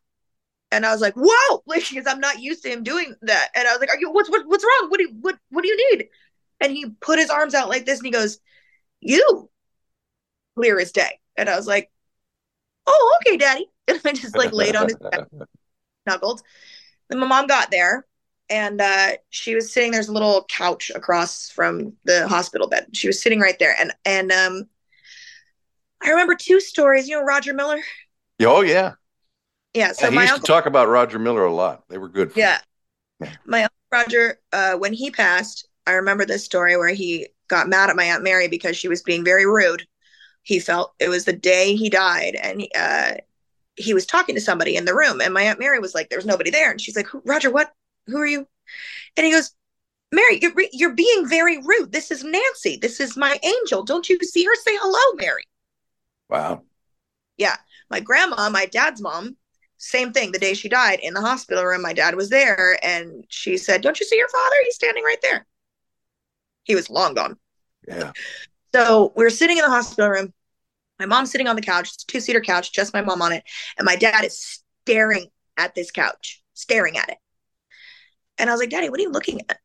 [0.73, 3.49] and I was like, "Whoa!" Like, because I'm not used to him doing that.
[3.55, 4.11] And I was like, "Are you?
[4.11, 4.91] What's what, what's wrong?
[4.91, 6.09] What do you what What do you need?"
[6.61, 8.39] And he put his arms out like this, and he goes,
[9.01, 9.51] "You,
[10.57, 11.91] clear as day." And I was like,
[12.87, 15.27] "Oh, okay, Daddy." And I just like laid on his bed,
[16.07, 16.43] snuggled.
[17.09, 18.07] Then my mom got there,
[18.51, 19.93] and uh, she was sitting.
[19.93, 22.89] There's a little couch across from the hospital bed.
[22.93, 24.69] She was sitting right there, and and um,
[26.03, 27.09] I remember two stories.
[27.09, 27.81] You know, Roger Miller.
[28.41, 28.95] oh yeah.
[29.75, 29.93] Yeah.
[29.93, 30.47] So Yeah, he my used uncle.
[30.47, 31.85] to talk about Roger Miller a lot.
[31.89, 32.33] They were good.
[32.35, 32.59] Yeah.
[33.21, 33.31] Yeah.
[33.47, 37.91] My uncle Roger, uh, when he passed, I remember this story where he got mad
[37.91, 39.87] at my Aunt Mary because she was being very rude.
[40.43, 43.15] He felt it was the day he died, and he, uh,
[43.77, 46.25] he was talking to somebody in the room, and my Aunt Mary was like, "There's
[46.27, 47.73] nobody there," and she's like, "Roger, what?
[48.11, 48.47] Who are you?"
[49.17, 49.55] And he goes,
[50.13, 51.93] "Mary, you're you're being very rude.
[51.93, 52.77] This is Nancy.
[52.77, 53.83] This is my angel.
[53.83, 54.55] Don't you see her?
[54.57, 55.45] Say hello, Mary."
[56.29, 56.63] Wow.
[57.37, 57.57] Yeah.
[57.91, 59.37] My grandma, my dad's mom,
[59.79, 60.31] same thing.
[60.31, 63.81] The day she died in the hospital room, my dad was there and she said,
[63.81, 64.57] Don't you see your father?
[64.65, 65.47] He's standing right there.
[66.65, 67.37] He was long gone.
[67.89, 68.13] Yeah.
[68.75, 70.33] So we were sitting in the hospital room.
[70.99, 73.33] My mom's sitting on the couch, it's a two seater couch, just my mom on
[73.33, 73.43] it.
[73.79, 77.19] And my dad is staring at this couch, staring at it.
[78.41, 79.59] And I was like, Daddy, what are you looking at?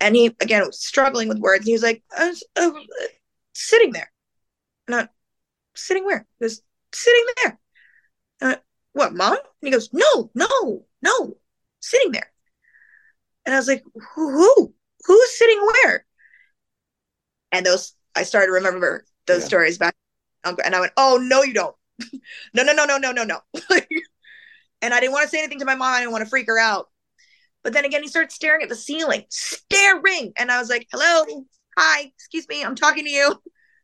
[0.00, 1.64] And he, again, was struggling with words.
[1.64, 2.72] He was like, I was, uh,
[3.54, 4.10] sitting there.
[4.88, 5.10] Not
[5.76, 6.26] sitting where?
[6.38, 6.60] He goes,
[6.92, 7.58] sitting there.
[8.40, 8.56] Uh,
[8.92, 9.34] what, mom?
[9.34, 11.36] And he goes, no, no, no,
[11.80, 12.32] sitting there.
[13.46, 13.84] And I was like,
[14.14, 14.74] who, who?
[15.04, 16.04] Who's sitting where?
[17.52, 19.46] And those, I started to remember those Yeah.
[19.46, 19.94] stories back.
[20.44, 21.76] And I went, oh, no, you don't.
[22.54, 23.40] no, no, no, no, no, no, no.
[24.82, 25.94] and I didn't want to say anything to my mom.
[25.94, 26.88] I didn't want to freak her out.
[27.62, 30.32] But then again, he started staring at the ceiling, staring.
[30.36, 31.44] And I was like, hello,
[31.76, 33.40] hi, excuse me, I'm talking to you.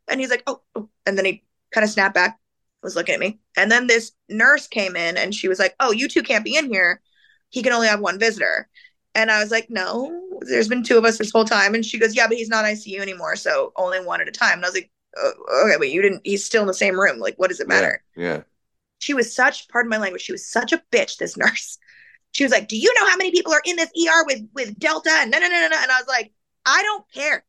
[0.07, 0.89] And he's like, oh, oh.
[1.05, 2.39] and then he kind of snapped back,
[2.83, 3.39] was looking at me.
[3.55, 6.57] And then this nurse came in and she was like, oh, you two can't be
[6.57, 7.01] in here.
[7.49, 8.67] He can only have one visitor.
[9.15, 11.73] And I was like, no, there's been two of us this whole time.
[11.73, 13.35] And she goes, yeah, but he's not ICU anymore.
[13.35, 14.59] So only one at a time.
[14.59, 17.19] And I was like, oh, okay, but you didn't, he's still in the same room.
[17.19, 18.03] Like, what does it matter?
[18.15, 18.41] Yeah.
[18.99, 21.77] She was such, pardon my language, she was such a bitch, this nurse.
[22.31, 24.77] She was like, do you know how many people are in this ER with, with
[24.79, 25.09] Delta?
[25.11, 25.77] And no, no, no, no, no.
[25.81, 26.31] And I was like,
[26.65, 27.43] I don't care.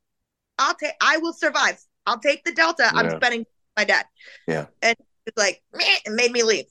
[0.59, 1.81] I'll take, I will survive.
[2.07, 2.91] I'll take the Delta.
[2.95, 3.45] I'm spending
[3.77, 4.07] my dad.
[4.47, 4.67] Yeah.
[4.83, 5.63] And it's like,
[6.07, 6.65] and made me leave.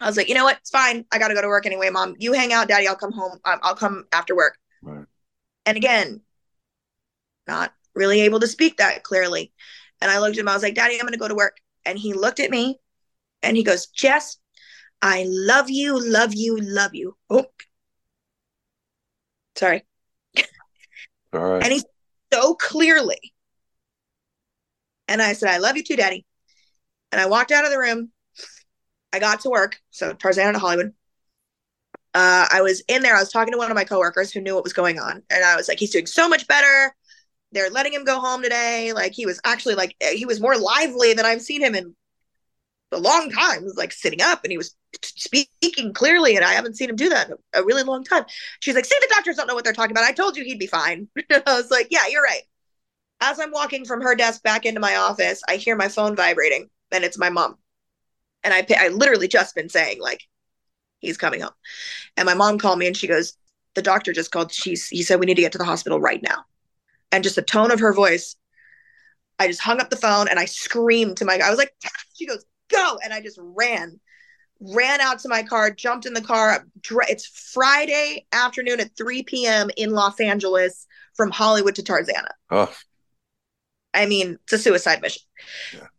[0.00, 0.58] I was like, you know what?
[0.58, 1.04] It's fine.
[1.12, 2.14] I got to go to work anyway, mom.
[2.18, 2.88] You hang out, daddy.
[2.88, 3.38] I'll come home.
[3.44, 4.58] Um, I'll come after work.
[4.82, 5.06] Right.
[5.66, 6.20] And again,
[7.46, 9.52] not really able to speak that clearly.
[10.00, 10.48] And I looked at him.
[10.48, 11.56] I was like, daddy, I'm going to go to work.
[11.84, 12.80] And he looked at me
[13.42, 14.38] and he goes, Jess,
[15.04, 17.14] I love you, love you, love you.
[17.28, 17.44] Oh,
[19.54, 19.84] sorry.
[21.34, 21.62] All right.
[21.62, 21.82] And he
[22.32, 23.34] so clearly.
[25.06, 26.24] And I said, I love you too, daddy.
[27.12, 28.12] And I walked out of the room.
[29.12, 29.78] I got to work.
[29.90, 30.94] So Tarzana to Hollywood.
[32.14, 33.14] Uh, I was in there.
[33.14, 35.22] I was talking to one of my coworkers who knew what was going on.
[35.28, 36.96] And I was like, he's doing so much better.
[37.52, 38.94] They're letting him go home today.
[38.94, 41.94] Like he was actually like, he was more lively than I've seen him in
[42.94, 43.60] a long time.
[43.60, 46.36] He was like sitting up and he was speaking clearly.
[46.36, 48.24] And I haven't seen him do that in a really long time.
[48.60, 50.04] She's like, see, the doctors don't know what they're talking about.
[50.04, 51.08] I told you he'd be fine.
[51.30, 52.42] I was like, yeah, you're right.
[53.20, 56.68] As I'm walking from her desk back into my office, I hear my phone vibrating
[56.90, 57.56] and it's my mom.
[58.42, 60.20] And I, I literally just been saying like,
[60.98, 61.52] he's coming home.
[62.16, 63.34] And my mom called me and she goes,
[63.74, 64.52] the doctor just called.
[64.52, 66.44] She's he said we need to get to the hospital right now.
[67.12, 68.36] And just the tone of her voice,
[69.38, 71.74] I just hung up the phone and I screamed to my I was like,
[72.14, 72.98] she goes, go.
[73.02, 73.98] And I just ran,
[74.60, 76.64] ran out to my car, jumped in the car.
[77.08, 79.70] It's Friday afternoon at 3 p.m.
[79.76, 82.30] in Los Angeles from Hollywood to Tarzana.
[82.50, 82.74] Oh,
[83.94, 85.22] I mean, it's a suicide mission.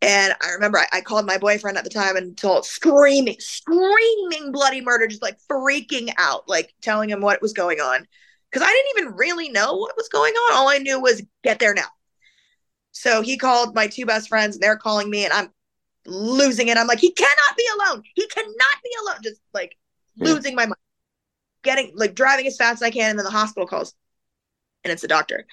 [0.01, 4.51] And I remember I, I called my boyfriend at the time and told screaming, screaming
[4.51, 8.05] bloody murder, just like freaking out, like telling him what was going on.
[8.51, 10.53] Cause I didn't even really know what was going on.
[10.53, 11.87] All I knew was get there now.
[12.91, 15.49] So he called my two best friends and they're calling me and I'm
[16.05, 16.77] losing it.
[16.77, 18.03] I'm like, he cannot be alone.
[18.13, 19.17] He cannot be alone.
[19.23, 19.77] Just like
[20.15, 20.33] Yeah.
[20.33, 20.75] losing my mind.
[21.63, 23.93] Getting like driving as fast as I can, and then the hospital calls.
[24.83, 25.47] And it's the doctor.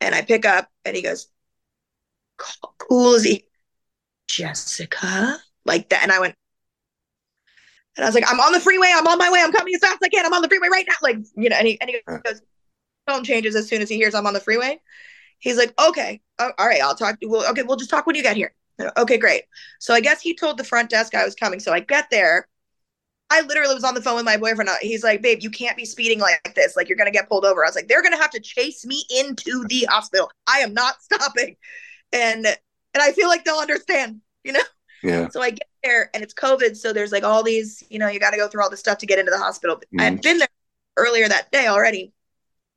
[0.00, 1.28] And I pick up and he goes,
[2.78, 3.44] cool as he
[4.26, 5.38] Jessica.
[5.64, 6.02] Like that.
[6.02, 6.34] And I went,
[7.96, 8.92] and I was like, I'm on the freeway.
[8.94, 9.40] I'm on my way.
[9.40, 10.26] I'm coming as fast as I can.
[10.26, 10.94] I'm on the freeway right now.
[11.02, 12.42] Like, you know, and he, and he goes,
[13.06, 14.80] phone changes as soon as he hears I'm on the freeway.
[15.38, 18.16] He's like, okay, oh, all right, I'll talk to Well, okay, we'll just talk when
[18.16, 18.54] you get here.
[18.80, 19.42] Okay, great.
[19.78, 21.60] So I guess he told the front desk I was coming.
[21.60, 22.48] So I get there.
[23.30, 24.68] I literally was on the phone with my boyfriend.
[24.68, 26.76] Uh, he's like, babe, you can't be speeding like this.
[26.76, 27.64] Like, you're going to get pulled over.
[27.64, 30.30] I was like, they're going to have to chase me into the hospital.
[30.46, 31.56] I am not stopping.
[32.12, 32.56] And, and
[33.02, 34.60] I feel like they'll understand, you know?
[35.02, 35.28] yeah.
[35.28, 36.76] So I get there and it's COVID.
[36.76, 38.98] So there's like all these, you know, you got to go through all this stuff
[38.98, 39.76] to get into the hospital.
[39.76, 40.00] Mm-hmm.
[40.00, 40.48] I had been there
[40.96, 42.12] earlier that day already.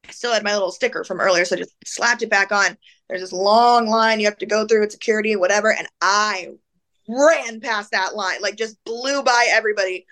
[0.08, 1.46] I still had my little sticker from earlier.
[1.46, 2.78] So I just slapped it back on.
[3.10, 5.72] There's this long line you have to go through with security, and whatever.
[5.72, 6.50] And I
[7.08, 10.06] ran past that line, like just blew by everybody,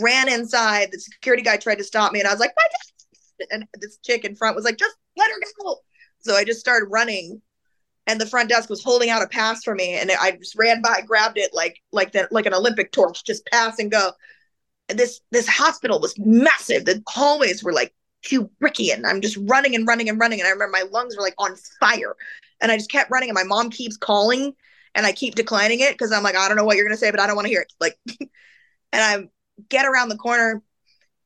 [0.00, 0.90] ran inside.
[0.92, 3.46] The security guy tried to stop me and I was like, my.
[3.50, 5.76] And this chick in front was like, just let her go.
[6.20, 7.42] So I just started running
[8.06, 10.80] and the front desk was holding out a pass for me and i just ran
[10.80, 14.10] by grabbed it like like that like an olympic torch just pass and go
[14.88, 17.92] and this this hospital was massive the hallways were like
[18.26, 21.34] kubrickian i'm just running and running and running and i remember my lungs were like
[21.38, 22.16] on fire
[22.60, 24.52] and i just kept running and my mom keeps calling
[24.94, 27.00] and i keep declining it because i'm like i don't know what you're going to
[27.00, 28.30] say but i don't want to hear it like and
[28.94, 29.28] i
[29.68, 30.62] get around the corner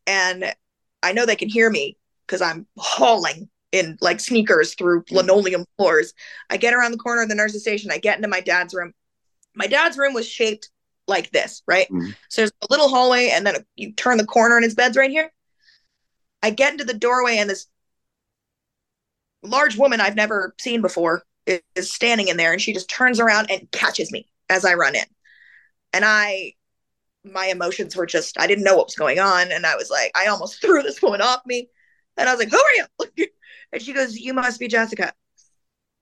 [0.07, 0.55] and
[1.03, 6.13] i know they can hear me because i'm hauling in like sneakers through linoleum floors.
[6.49, 7.91] I get around the corner of the nurse's station.
[7.91, 8.93] I get into my dad's room.
[9.55, 10.71] My dad's room was shaped
[11.07, 11.89] like this, right?
[11.91, 12.15] Mhm.
[12.29, 15.11] So there's a little hallway, and then you turn the corner, and his bed's right
[15.11, 15.33] here.
[16.43, 17.67] I get into the doorway, and this
[19.43, 23.21] large woman I've never seen before is, is standing in there, and she just turns
[23.21, 25.05] around and catches me as I run in.
[25.93, 26.55] And I,
[27.25, 29.51] my emotions were just, I didn't know what was going on.
[29.53, 31.69] And I was like, I almost threw this woman off me.
[32.17, 33.27] And I was like, Who are you?
[33.73, 35.13] And she goes, You must be Jessica.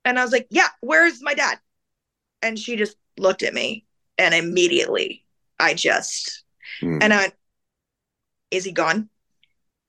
[0.05, 1.59] And I was like, Yeah, where's my dad?
[2.41, 3.85] And she just looked at me
[4.17, 5.27] and immediately
[5.61, 6.45] I just,
[6.81, 6.99] Mhm.
[7.03, 7.33] and I
[8.51, 9.09] is he gone?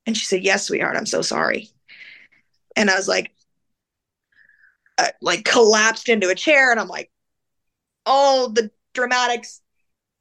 [0.05, 1.69] And she said, Yes, sweetheart, I'm so sorry.
[2.75, 3.31] And I was like,
[4.97, 7.11] I, like collapsed into a chair and I'm like,
[8.05, 9.61] all the dramatics.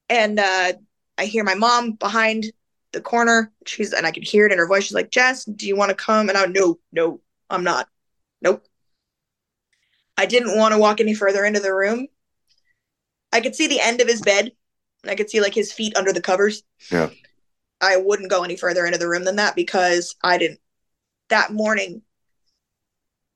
[0.09, 0.73] And uh,
[1.17, 2.47] I hear my mom behind
[2.93, 3.53] the corner.
[3.67, 4.85] She's and I could hear it in her voice.
[4.85, 6.29] She's like, Jess, do you want to come?
[6.29, 7.88] And I no, no, I'm not.
[8.41, 8.64] Nope.
[10.17, 12.09] I didn't want to walk any further into the room.
[13.33, 14.53] I could see the end of his bed.
[15.07, 16.62] I could see like his feet under the covers.
[16.91, 17.11] Yeah.
[17.81, 20.61] I wouldn't go any further into the room than that because I didn't
[21.29, 22.03] that morning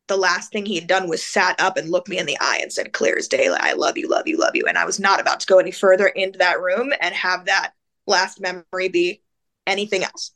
[0.09, 2.59] the last thing he had done was sat up and looked me in the eye
[2.61, 4.67] and said, Clear as daylight, I love you, love you, love you.
[4.67, 7.73] And I was not about to go any further into that room and have that
[8.07, 9.23] last memory be
[9.67, 10.33] anything else.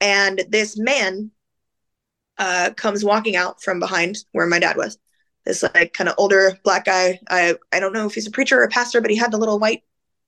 [0.00, 1.30] And this man
[2.38, 4.98] uh, comes walking out from behind where my dad was.
[5.44, 7.20] This like kind of older black guy.
[7.28, 9.36] I I don't know if he's a preacher or a pastor, but he had the
[9.36, 9.82] little white,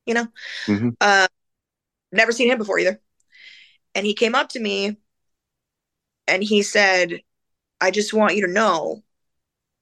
[0.05, 0.27] you know.
[0.67, 0.97] Mhm.
[1.01, 1.27] Uh,
[2.17, 3.01] never seen him before either.
[3.95, 4.97] And he came up to me,
[6.27, 7.21] and he said,
[7.81, 9.03] "I just want you to know."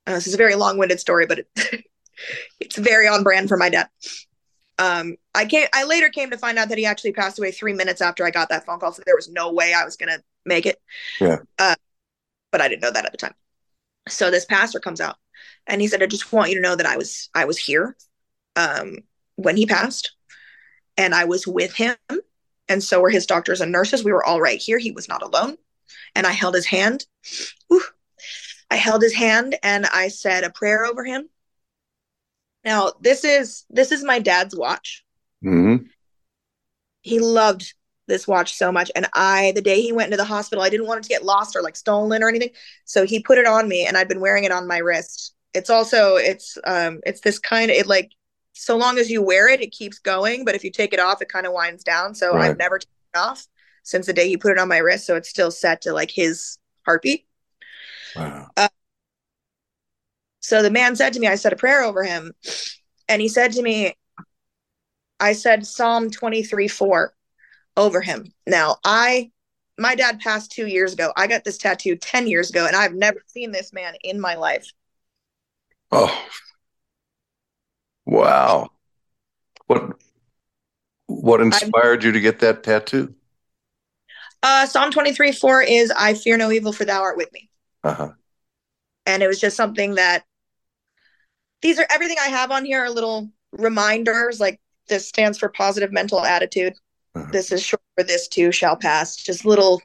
[0.07, 1.49] Uh, this is a very long-winded story, but it,
[2.61, 3.89] it's very on brand for my dad.
[4.79, 5.67] Um, I came.
[5.73, 8.31] I later came to find out that he actually passed away three minutes after I
[8.31, 8.93] got that phone call.
[8.93, 10.81] So there was no way I was gonna make it.
[11.21, 11.39] Yeah.
[11.59, 11.77] Uh,
[12.51, 13.35] but I didn't know that at the time.
[14.09, 15.17] So this pastor comes out,
[15.67, 17.97] and he said, "I just want you to know that I was I was here
[18.57, 18.99] um,
[19.37, 20.14] when he passed,
[20.97, 21.97] and I was with him,
[22.69, 24.05] and so were his doctors and nurses.
[24.05, 24.79] We were all right here.
[24.79, 25.57] He was not alone,
[26.15, 27.07] and I held his hand.
[27.69, 27.83] Whew.
[28.71, 31.29] I held his hand and I said a prayer over him.
[32.65, 35.05] Now this is this is my dad's watch.
[35.45, 35.87] Mhm.
[37.03, 37.75] He loved
[38.07, 40.87] this watch so much, and I the day he went into the hospital, I didn't
[40.87, 42.51] want it to get lost or like stolen or anything,
[42.85, 45.35] so he put it on me, and I'd been wearing it on my wrist.
[45.53, 48.11] It's also it's um it's this kind of it like
[48.55, 51.21] so long as you wear it, it keeps going, but if you take it off,
[51.21, 52.15] it kind of winds down.
[52.15, 52.51] So Right.
[52.51, 53.47] I've never taken it off.
[53.83, 56.11] since the day he put it on my wrist, so it's still set to like
[56.11, 57.27] his heartbeat.
[58.17, 58.49] Wow.
[58.57, 58.69] Uh,
[60.41, 62.33] so the man said to me, I said a prayer over him,
[63.09, 63.95] and he said to me,
[65.21, 67.15] I said Psalm 23 4
[67.77, 68.33] over him.
[68.47, 69.31] Now, I,
[69.79, 71.13] my dad passed two years ago.
[71.17, 74.35] I got this tattoo 10 years ago, and I've never seen this man in my
[74.35, 74.71] life.
[75.91, 76.27] Oh,
[78.07, 78.71] wow.
[79.67, 79.97] What
[81.07, 83.15] what inspired you to get that tattoo?
[84.43, 87.49] Uh, Psalm 23 4 is, I fear no evil, for thou art with me.
[87.83, 88.11] Uh-huh.
[89.07, 90.25] And it was just something that
[91.63, 94.41] these are everything I have on here are little reminders.
[94.41, 96.75] Like this stands for positive mental attitude.
[97.15, 97.31] Uh-huh.
[97.33, 99.17] This is short for this too shall pass.
[99.17, 99.81] Just little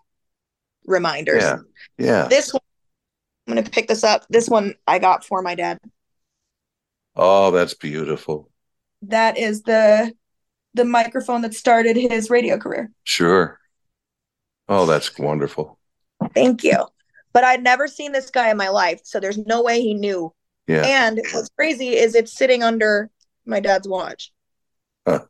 [0.85, 1.43] reminders.
[1.43, 1.57] Yeah.
[1.97, 2.27] Yeah.
[2.27, 2.61] This one,
[3.47, 4.25] I'm going to pick this up.
[4.29, 5.79] This one I got for my dad.
[7.21, 8.49] Oh, that's beautiful.
[9.01, 10.13] That is the
[10.73, 12.91] the microphone that started his radio career.
[13.03, 13.59] Sure.
[14.69, 15.77] Oh, that's wonderful.
[16.33, 16.77] Thank you.
[17.33, 20.33] But I'd never seen this guy in my life, so there's no way he knew.
[20.67, 20.83] Yeah.
[20.85, 23.09] And what's crazy is it's sitting under
[23.45, 24.31] my dad's watch.
[25.05, 25.25] Huh.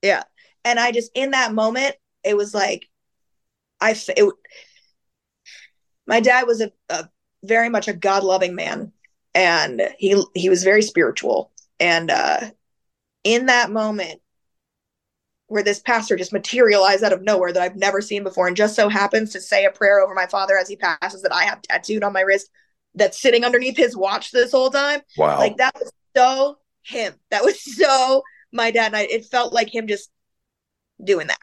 [0.00, 0.22] Yeah.
[0.64, 1.94] And I just in that moment,
[2.24, 2.88] it was like
[3.82, 4.32] I it,
[6.06, 7.10] my dad was a, a
[7.44, 8.92] very much a God loving man,
[9.36, 11.52] and he he was very spiritual.
[11.78, 12.50] And uh,
[13.22, 14.20] in that moment,
[15.48, 18.74] where this pastor just materialized out of nowhere that I've never seen before, and just
[18.74, 21.62] so happens to say a prayer over my father as he passes that I have
[21.62, 22.50] tattooed on my wrist
[22.94, 25.00] that's sitting underneath his watch this whole time.
[25.18, 25.38] Wow.
[25.38, 27.12] Like that was so him.
[27.30, 28.22] That was so
[28.52, 28.86] my dad.
[28.86, 30.10] And I, it felt like him just
[31.02, 31.40] doing that,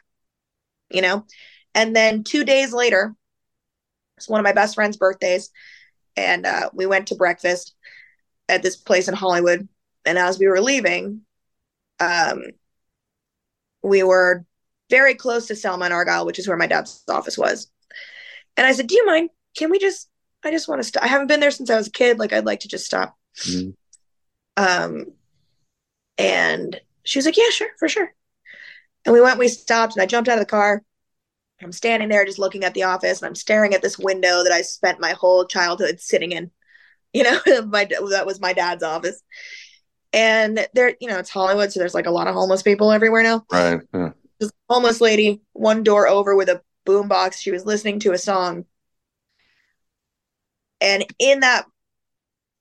[0.90, 1.24] you know?
[1.76, 3.14] And then two days later,
[4.16, 5.50] it's one of my best friend's birthdays.
[6.16, 7.74] And uh, we went to breakfast
[8.48, 9.68] at this place in Hollywood.
[10.04, 11.22] And as we were leaving,
[12.00, 12.42] um,
[13.82, 14.44] we were
[14.90, 17.70] very close to Selma and Argyle, which is where my dad's office was.
[18.56, 19.30] And I said, Do you mind?
[19.56, 20.08] Can we just,
[20.44, 21.02] I just want to stop.
[21.02, 22.18] I haven't been there since I was a kid.
[22.18, 23.16] Like, I'd like to just stop.
[23.38, 23.74] Mhm.
[24.56, 25.06] Um,
[26.18, 28.12] and she was like, Yeah, sure, for sure.
[29.04, 30.82] And we went, we stopped, and I jumped out of the car.
[31.62, 34.52] I'm standing there just looking at the office, and I'm staring at this window that
[34.52, 36.50] I spent my whole childhood sitting in.
[37.14, 39.22] You know, my that was my dad's office.
[40.12, 43.22] And there, you know, it's Hollywood, so there's like a lot of homeless people everywhere
[43.22, 43.44] now.
[43.50, 43.80] Right.
[43.92, 44.10] Yeah.
[44.38, 47.36] This homeless lady, one door over with a boombox.
[47.36, 48.64] She was listening to a song.
[50.80, 51.66] And in that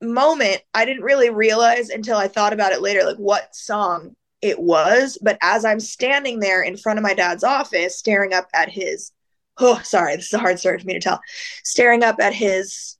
[0.01, 4.59] moment, I didn't really realize until I thought about it later, like what song it
[4.59, 5.17] was.
[5.21, 9.11] But as I'm standing there in front of my dad's office, staring up at his,
[9.59, 11.21] oh, sorry, this is a hard story for me to tell,
[11.63, 12.97] staring up at his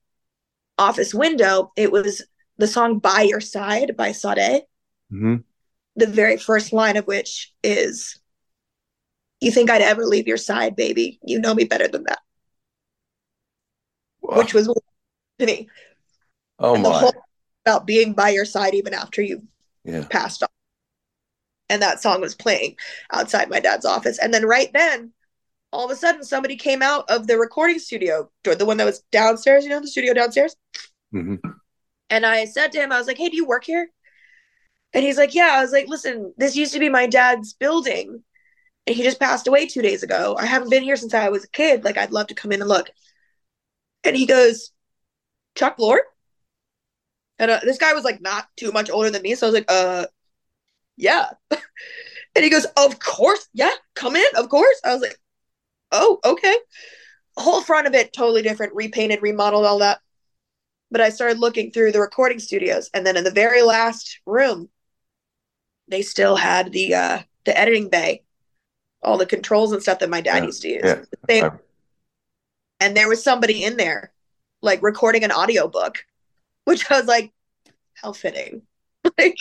[0.78, 2.22] office window, it was
[2.58, 4.62] the song By Your Side by Sade
[5.10, 5.36] hmm
[5.96, 8.18] the very first line of which is
[9.40, 12.18] you think i'd ever leave your side baby you know me better than that
[14.22, 14.38] Wow.
[14.38, 14.66] which was
[15.38, 15.68] to me
[16.58, 17.12] oh and my.
[17.64, 19.42] about being by your side even after you
[19.84, 20.04] yeah.
[20.10, 20.48] passed on
[21.68, 22.76] and that song was playing
[23.12, 25.12] outside my dad's office and then right then
[25.74, 29.02] all of a sudden somebody came out of the recording studio the one that was
[29.12, 30.56] downstairs you know the studio downstairs
[31.12, 31.36] hmm
[32.10, 33.88] And I said to him, I was like, hey, do you work here?
[34.92, 35.50] And he's like, yeah.
[35.54, 38.22] I was like, listen, this used to be my dad's building.
[38.86, 40.36] And he just passed away two days ago.
[40.38, 41.84] I haven't been here since I was a kid.
[41.84, 42.90] Like, I'd love to come in and look.
[44.04, 44.70] And he goes,
[45.56, 46.02] Chuck Blore?
[47.38, 49.34] And uh, this guy was like not too much older than me.
[49.34, 50.06] So I was like, uh,
[50.96, 51.30] yeah.
[51.50, 53.48] and he goes, of course.
[53.52, 54.26] Yeah, come in.
[54.36, 54.80] Of course.
[54.84, 55.18] I was like,
[55.94, 56.54] oh, okay.
[57.38, 60.00] Whole front of it, totally different, repainted, remodeled, all that
[60.94, 64.68] but I started looking through the recording studios, and then in the very last room,
[65.88, 68.22] they still had the uh, the editing bay,
[69.02, 70.82] all the controls and stuff that my dad Yeah, used to use.
[70.84, 71.04] yeah.
[71.26, 71.42] They-
[72.78, 74.12] and there was somebody in there,
[74.62, 76.04] like recording an audiobook,
[76.64, 77.32] which I was like,
[77.94, 78.62] how fitting.
[79.18, 79.36] like,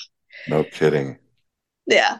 [0.47, 1.19] No kidding.
[1.85, 2.17] yeah,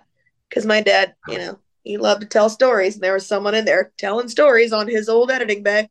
[0.47, 3.65] because my dad, you know, he loved to tell stories, and there was someone in
[3.65, 5.89] there telling stories on his old editing bay.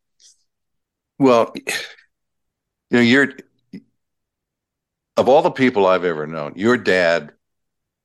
[1.19, 1.63] Well, you
[2.91, 3.33] know, you're
[5.17, 7.33] of all the people I've ever known, your dad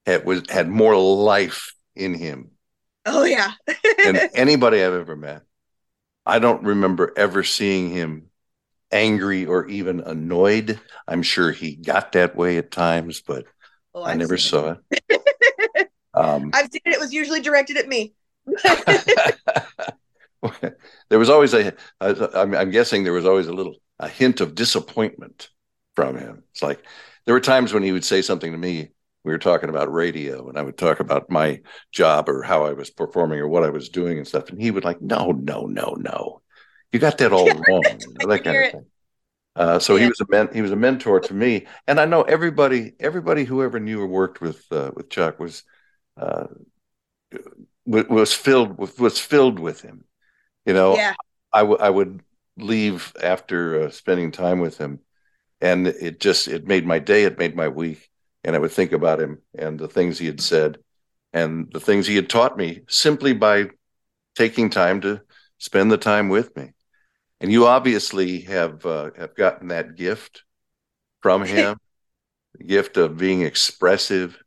[0.06, 2.52] had was had more life in him
[3.06, 3.54] Oh yeah,
[4.04, 5.44] than anybody I've ever met.
[6.26, 8.30] I don't remember ever seeing him
[8.92, 10.80] angry or even annoyed.
[11.08, 13.46] I'm sure he got that way at times, but
[13.94, 15.02] Oh, I never saw it.
[16.20, 16.94] Um, I've seen it.
[16.94, 18.14] It was usually directed at me.
[21.10, 21.74] there was always a.
[22.00, 25.50] I'm, I'm guessing there was always a little a hint of disappointment
[25.96, 26.44] from him.
[26.52, 26.84] It's like
[27.26, 28.90] there were times when he would say something to me
[29.28, 31.60] we were talking about radio and I would talk about my
[31.92, 34.50] job or how I was performing or what I was doing and stuff.
[34.50, 36.42] And he would like, no, no, no, no.
[36.94, 37.84] You got that all wrong.
[37.84, 38.86] That kind of thing.
[39.54, 42.22] Uh, so he was a men- he was a mentor to me, and I know
[42.22, 45.64] everybody everybody who ever knew or worked with uh, with Chuck was
[46.18, 46.48] uh,
[47.86, 50.04] was filled with was filled with him.
[50.66, 51.16] You know, Yeah.
[51.54, 52.22] I w- I would
[52.58, 55.00] leave after uh, spending time with him,
[55.62, 57.24] and it just it made my day.
[57.26, 58.10] It made my week,
[58.44, 60.80] and I would think about him and the things he had said,
[61.34, 63.70] and the things he had taught me simply by
[64.36, 65.22] taking time to
[65.60, 66.74] spend the time with me.
[67.42, 70.44] And you obviously have uh, have gotten that gift
[71.22, 71.78] from him,
[72.58, 74.38] the gift of being expressive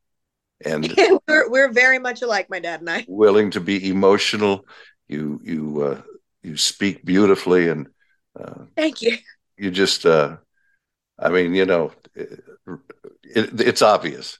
[0.65, 0.93] and
[1.27, 3.05] we're we're very much alike, my dad and I.
[3.09, 4.67] willing to be emotional.
[5.09, 6.03] You you uh,
[6.43, 7.89] you speak beautifully, and
[8.39, 9.17] uh, Thank you.
[9.57, 10.37] you just uh,
[11.19, 12.45] I mean, you know, it,
[13.25, 14.39] it, it's obvious.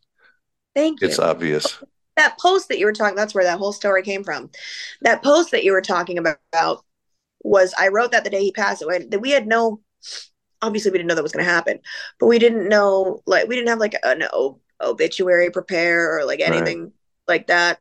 [0.75, 1.09] Thank you.
[1.09, 1.79] It's obvious.
[2.17, 4.51] that post that you were talking that's where that whole story came from
[5.01, 6.85] that post that you were talking about
[7.43, 9.81] was i wrote that the day he passed away that we had no
[10.61, 11.79] obviously we didn't know that was going to happen
[12.19, 14.23] but we didn't know like we didn't have like an
[14.81, 16.77] obituary prepare or like Right.
[16.77, 16.93] anything
[17.29, 17.81] like that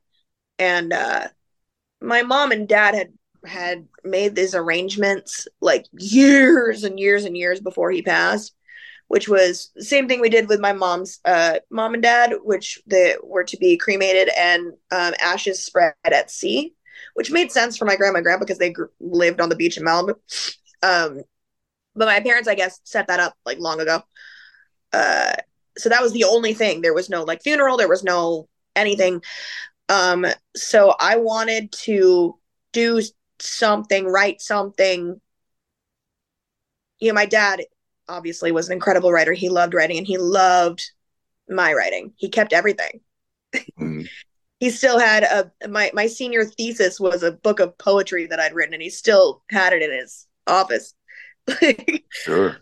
[0.60, 1.28] and uh
[2.02, 3.14] my mom and dad had
[3.46, 8.54] had made these arrangements like years and years and years before he passed
[9.10, 12.82] which was the same thing we did with my mom's uh, mom and dad, which
[12.88, 16.74] they were to be cremated and um, ashes spread at sea,
[17.16, 19.78] which made sense for my grandma and grandpa because they gr- lived on the beach
[19.78, 20.16] in Malibu.
[20.84, 21.22] Um,
[21.96, 24.02] but my parents, I guess, set that up like long ago.
[24.94, 25.34] Uh,
[25.80, 26.82] so that was the only thing.
[26.82, 27.78] There was no like funeral.
[27.78, 29.22] There was no anything.
[29.88, 30.26] Um,
[30.56, 32.38] so I wanted to
[32.72, 33.02] do
[33.40, 35.20] something, write something.
[37.00, 37.62] You know, my dad
[38.08, 39.34] obviously was an incredible writer.
[39.34, 40.92] He loved writing and he loved
[41.48, 42.14] my writing.
[42.18, 43.02] He kept everything.
[43.80, 44.08] Mm.
[44.60, 48.54] He still had a my my senior thesis was a book of poetry that I'd
[48.54, 50.94] written and he still had it in his office.
[52.12, 52.58] Sure.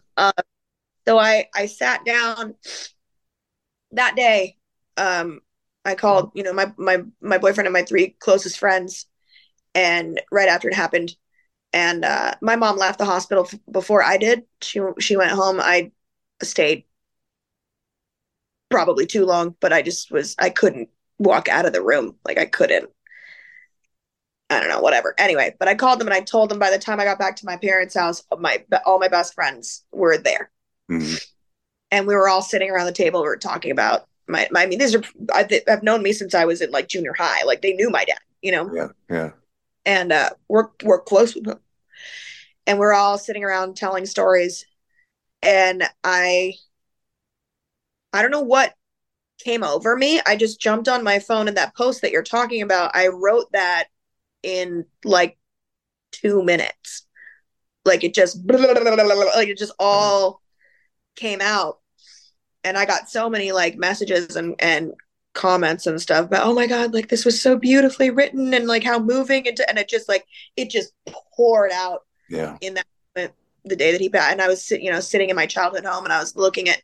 [1.07, 2.55] so I I sat down
[3.97, 4.57] that day.
[4.97, 5.41] Um,
[5.85, 9.05] I called, you know, my my my boyfriend and my three closest friends,
[9.75, 11.15] and right after it happened,
[11.73, 14.43] and uh, my mom left the hospital f- before I did.
[14.61, 15.59] She she went home.
[15.61, 15.91] I
[16.43, 16.85] stayed
[18.69, 20.89] probably too long, but I just was I couldn't
[21.19, 22.15] walk out of the room.
[22.25, 22.89] Like I couldn't.
[24.49, 25.13] I don't know, whatever.
[25.17, 27.35] Anyway, but I called them and I told them by the time I got back
[27.37, 30.51] to my parents' house, my all my best friends were there
[30.89, 31.17] Mhm.
[31.91, 33.21] And we were all sitting around the table.
[33.21, 36.33] We were talking about my, my I mean, these are I've, have known me since
[36.35, 37.43] I was in like junior high.
[37.43, 38.87] Like they knew my dad, you know, Yeah.
[39.09, 39.31] Yeah.
[39.85, 41.59] and uh, we're we're close with him.
[42.65, 44.65] And we're all sitting around telling stories,
[45.41, 46.55] and I
[48.11, 48.73] I don't know what
[49.39, 50.19] came over me.
[50.25, 52.91] I just jumped on my phone and that post that you're talking about.
[52.93, 53.85] I wrote that
[54.43, 55.37] in like
[56.11, 57.05] two minutes.
[57.85, 60.41] Like it just like it just all
[61.17, 61.79] came out
[62.63, 64.93] and I got so many like messages and and
[65.33, 68.83] comments and stuff but oh my god like this was so beautifully written and like
[68.83, 70.93] how moving and, and it just like it just
[71.35, 72.57] poured out Yeah.
[72.61, 75.35] in that moment the day that he passed and I was you know sitting in
[75.35, 76.81] my childhood home and I was looking at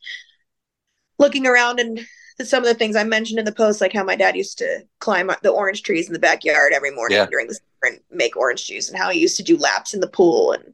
[1.18, 2.00] looking around and
[2.44, 4.82] some of the things I mentioned in the post like how my dad used to
[5.00, 7.26] climb the orange trees in the backyard every morning Yeah.
[7.28, 10.00] during the summer and make orange juice and how he used to do laps in
[10.00, 10.74] the pool and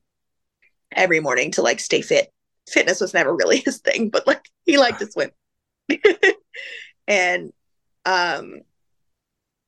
[0.93, 2.29] every morning to like stay fit
[2.71, 5.31] fitness was never really his thing but like he liked to swim
[7.07, 7.51] and
[8.05, 8.61] um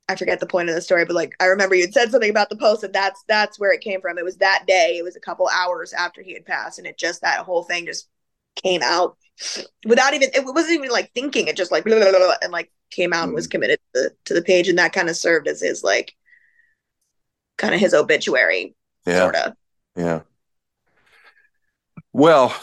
[0.09, 2.29] I forget the point of the story, but like I remember you had said something
[2.29, 4.17] about the post, and that's that's where it came from.
[4.17, 4.95] It was that day.
[4.97, 7.85] It was a couple hours after he had passed, and it just that whole thing
[7.85, 8.09] just
[8.61, 9.15] came out
[9.85, 11.47] without even it wasn't even like thinking.
[11.47, 14.15] It just like blah, blah, blah, and like came out and was committed to, the-
[14.25, 16.13] to the page, and that kind of served as his like
[17.57, 18.75] kind of his obituary,
[19.05, 19.19] Yeah.
[19.19, 19.53] sort of.
[19.95, 20.21] Yeah.
[22.11, 22.53] Well,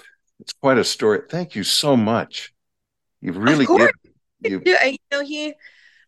[0.41, 1.21] it's quite a story.
[1.29, 2.53] Thank you so much.
[3.21, 3.89] You've really given
[4.43, 5.55] you Yeah, you know he,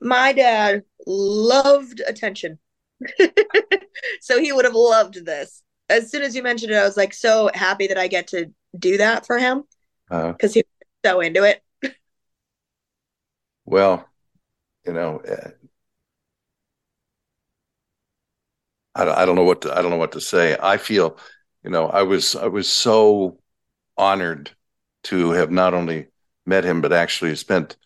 [0.00, 2.58] my dad loved attention,
[4.20, 5.62] so he would have loved this.
[5.88, 8.50] As soon as you mentioned it, I was like so happy that I get to
[8.78, 9.64] do that for him
[10.10, 11.62] uh, because he was so into it.
[13.64, 14.08] well,
[14.86, 15.50] you know, uh,
[18.94, 20.56] I don't, I don't know what to, I don't know what to say.
[20.60, 21.18] I feel,
[21.64, 23.38] you know, I was I was so
[24.00, 24.52] honored
[25.04, 26.08] to have not only
[26.46, 27.76] met him but actually spent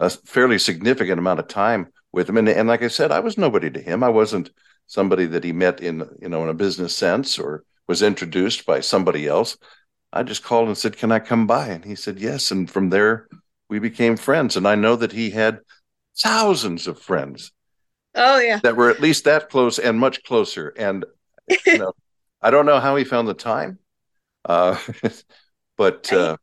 [0.00, 2.36] a fairly significant amount of time with him.
[2.38, 4.02] And and like I said, I was nobody to him.
[4.02, 4.50] I wasn't
[4.86, 8.80] somebody that he met in you know in a business sense or was introduced by
[8.80, 9.56] somebody else.
[10.12, 12.90] I just called and said, "Can I come by?" And he said, "Yes." And from
[12.90, 13.28] there,
[13.68, 14.56] we became friends.
[14.56, 15.60] And I know that he had
[16.18, 17.52] thousands of friends
[18.14, 18.60] Oh yeah.
[18.62, 20.68] that were at least that close and much closer.
[20.76, 21.04] And
[21.66, 21.92] you know,
[22.42, 23.78] I don't know how he found the time,
[24.44, 24.78] uh,
[25.80, 26.36] but uh,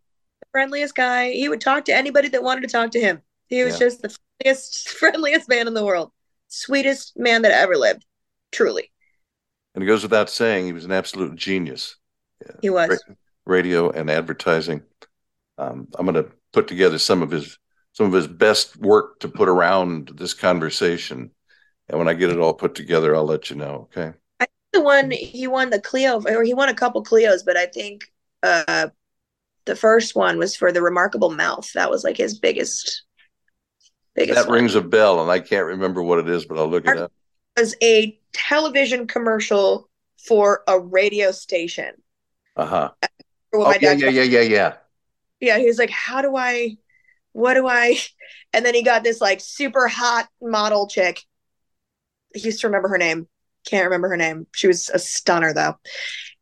[0.52, 1.30] friendliest guy.
[1.32, 3.22] He would talk to anybody that wanted to talk to him.
[3.50, 3.86] He was Yeah.
[3.86, 4.10] just the
[4.42, 6.12] friendliest, friendliest man in the world.
[6.48, 8.04] Sweetest man that ever lived.
[8.52, 8.92] Truly.
[9.76, 11.98] and it goes without saying, he was an absolute genius.
[12.64, 12.90] He was.
[12.90, 13.16] Ra-
[13.46, 14.82] radio and advertising.
[15.60, 17.60] Um, I'm going to put together some of his
[17.94, 21.30] some of his best work to put around this conversation,
[21.90, 23.88] and when I get it all put together, I'll let you know.
[23.96, 24.14] Okay.
[24.40, 27.56] I think The one he won the Clio or he won a couple Clios, but
[27.58, 28.12] I think
[28.44, 28.88] uh
[29.68, 31.72] the first one was for the remarkable mouth.
[31.74, 33.04] That was like his biggest
[34.16, 34.56] biggest that one.
[34.56, 37.12] rings a bell, and I can't remember what it is, but I'll look it up.
[37.56, 39.90] It was a television commercial
[40.28, 41.92] for a radio station.
[42.56, 42.92] Uh huh.
[43.54, 44.74] Oh yeah, yeah, yeah, yeah, yeah.
[45.40, 46.78] yeah, he was like, How do I
[47.34, 48.00] what do I
[48.54, 51.22] and then he got this like super hot model chick.
[52.34, 53.28] He used to remember her name.
[53.66, 54.48] Can't remember her name.
[54.56, 55.76] She was a stunner though.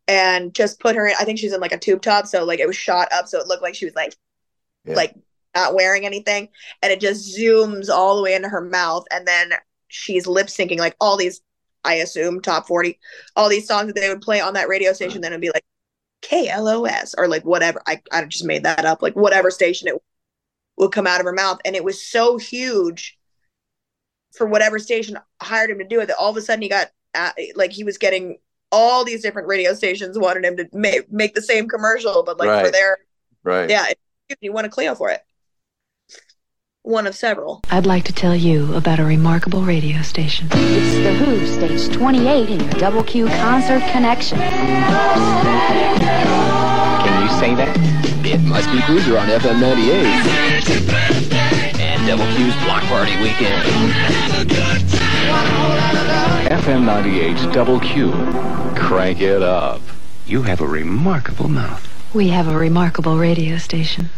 [0.07, 2.27] And just put her in, I think she's in like a tube top.
[2.27, 4.15] So like it was shot up so it looked like she was like
[4.85, 4.95] Yeah.
[4.95, 5.15] like
[5.55, 6.49] not wearing anything.
[6.81, 9.05] And it just zooms all the way into her mouth.
[9.11, 9.51] And then
[9.87, 11.41] she's lip syncing like all these,
[11.83, 12.99] I assume, top 40,
[13.35, 15.21] all these songs that they would play on that radio station.
[15.21, 15.65] Then it'd be like
[16.21, 17.81] KLOS or like whatever.
[17.87, 19.95] I, I just made that up, like whatever station it
[20.77, 21.59] would come out of her mouth.
[21.65, 23.17] And it was so huge
[24.33, 26.87] for whatever station hired him to do it that all of a sudden he got
[27.13, 28.37] uh, like he was getting
[28.75, 32.49] all these different radio stations wanted him to make, make the same commercial, but like
[32.49, 32.71] for Right.
[32.73, 32.97] their,
[33.43, 33.69] Right.
[33.69, 33.97] yeah, it-
[34.41, 35.21] he won a Clio for it.
[36.81, 37.61] One of several.
[37.71, 40.47] I'd like to tell you about a remarkable radio station.
[40.51, 44.37] It's The Who, stage 28 in your Double Q Concert Connection.
[44.39, 44.49] Can
[47.23, 47.75] you say that?
[48.25, 51.31] It must be Cruiser on FM 98.
[52.07, 53.63] And Double Q's Block Party Weekend.
[56.51, 58.11] FM 98 Double Q.
[58.75, 59.81] Crank it up.
[60.27, 62.13] You have a remarkable mouth.
[62.13, 64.11] We have a remarkable radio station.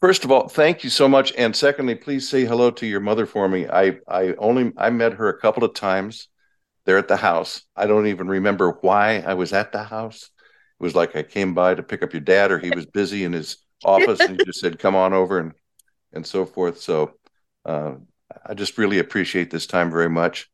[0.00, 1.32] First of all, thank you so much.
[1.38, 3.68] And secondly, please say hello to your mother for me.
[3.68, 6.26] I, I only I met her a couple of times
[6.84, 7.62] there at the house.
[7.76, 10.30] I don't even remember why I was at the house.
[10.80, 13.22] It was like I came by to pick up your dad, or he was busy
[13.22, 15.52] in his office, and he just said, "Come on over," and
[16.14, 16.80] and so forth.
[16.80, 17.14] So
[17.64, 17.94] uh,
[18.46, 20.50] I just really appreciate this time very much.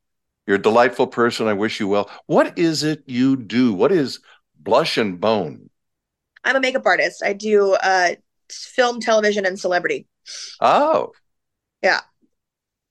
[0.47, 1.47] You're a delightful person.
[1.47, 2.11] I wish you well.
[2.27, 3.73] What is it you do?
[3.73, 4.21] What is
[4.59, 5.71] Blush and Bone?
[6.43, 7.23] I'm a makeup artist.
[7.25, 8.15] I do uh,
[8.51, 10.07] film, television, and celebrity.
[10.61, 11.13] Oh,
[11.83, 12.01] Yeah.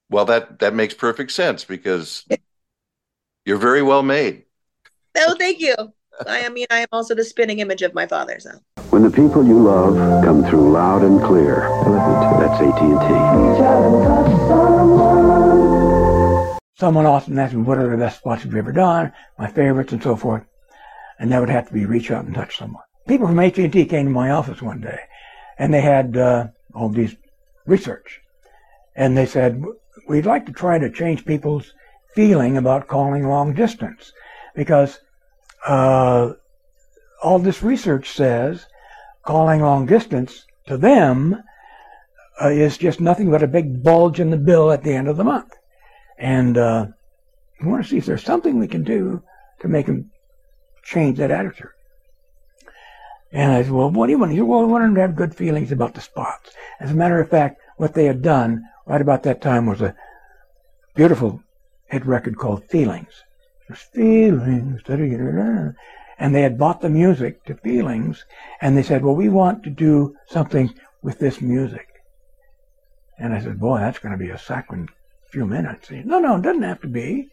[0.09, 2.25] Well, that that makes perfect sense because
[3.45, 4.45] you're very well made.
[5.17, 5.75] Oh, thank you.
[6.25, 8.39] I I mean, I am also the spinning image of my father.
[8.39, 8.51] So
[8.99, 9.95] When the people you love
[10.25, 11.69] come through loud and clear,
[12.37, 12.83] that's AT&T.
[16.77, 20.03] Someone often asked me, what are the best spots you've ever done, my favorites and
[20.03, 20.43] so forth.
[21.17, 22.83] And that would have to be reach out and touch someone.
[23.07, 24.99] People from AT&T came to my office one day
[25.57, 27.15] and they had uh, all these
[27.65, 28.19] research.
[28.97, 29.63] And they said,
[30.09, 31.73] we'd like to try to change people's
[32.15, 34.11] feeling about calling long distance
[34.55, 34.99] because
[35.65, 36.33] uh,
[37.23, 38.65] all this research says
[39.29, 41.39] calling long distance to them
[42.41, 45.17] uh, is just nothing but a big bulge in the bill at the end of
[45.17, 45.53] the month.
[46.17, 46.87] And uh,
[47.61, 49.21] we want to see if there's something we can do
[49.59, 50.09] to make them
[50.81, 51.69] change that attitude.
[53.31, 54.31] And I said, well, what do you want?
[54.31, 56.49] He said, well, we want them to have good feelings about the spots.
[56.79, 59.93] As a matter of fact, what they had done right about that time was a
[60.95, 61.43] beautiful
[61.85, 63.13] hit record called Feelings.
[63.93, 64.81] Feelings.
[66.19, 68.25] And they had bought the music to Feelings,
[68.61, 71.87] and they said, well, we want to do something with this music.
[73.17, 74.89] And I said, boy, that's going to be a saccharine
[75.31, 75.87] few minutes.
[75.87, 77.29] He said, no, no, it doesn't have to be.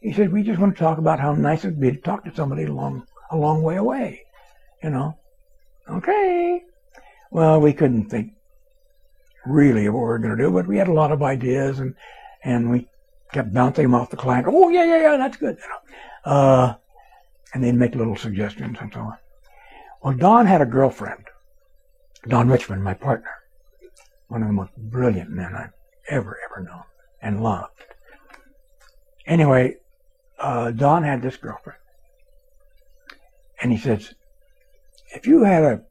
[0.00, 2.34] He said, we just want to talk about how nice it'd be to talk to
[2.34, 4.22] somebody a long, a long way away.
[4.82, 5.18] You know?
[5.88, 6.62] Okay.
[7.30, 8.32] Well, we couldn't think
[9.44, 11.78] really of what we were going to do, but we had a lot of ideas
[11.78, 11.94] and,
[12.42, 12.88] and we
[13.32, 14.46] kept bouncing them off the client.
[14.48, 15.56] Oh, yeah, yeah, yeah, that's good.
[15.56, 16.32] You know?
[16.32, 16.74] uh,
[17.52, 19.18] and they'd make little suggestions and so on.
[20.02, 21.24] Well, Don had a girlfriend,
[22.28, 23.30] Don Richmond, my partner,
[24.28, 25.72] one of the most brilliant men I've
[26.08, 26.84] ever, ever known
[27.22, 27.72] and loved.
[29.26, 29.76] Anyway,
[30.38, 31.78] uh, Don had this girlfriend.
[33.62, 34.14] And he says,
[35.14, 35.82] if you had a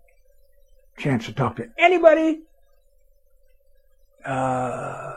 [0.98, 2.42] chance to talk to anybody,
[4.26, 5.14] uh,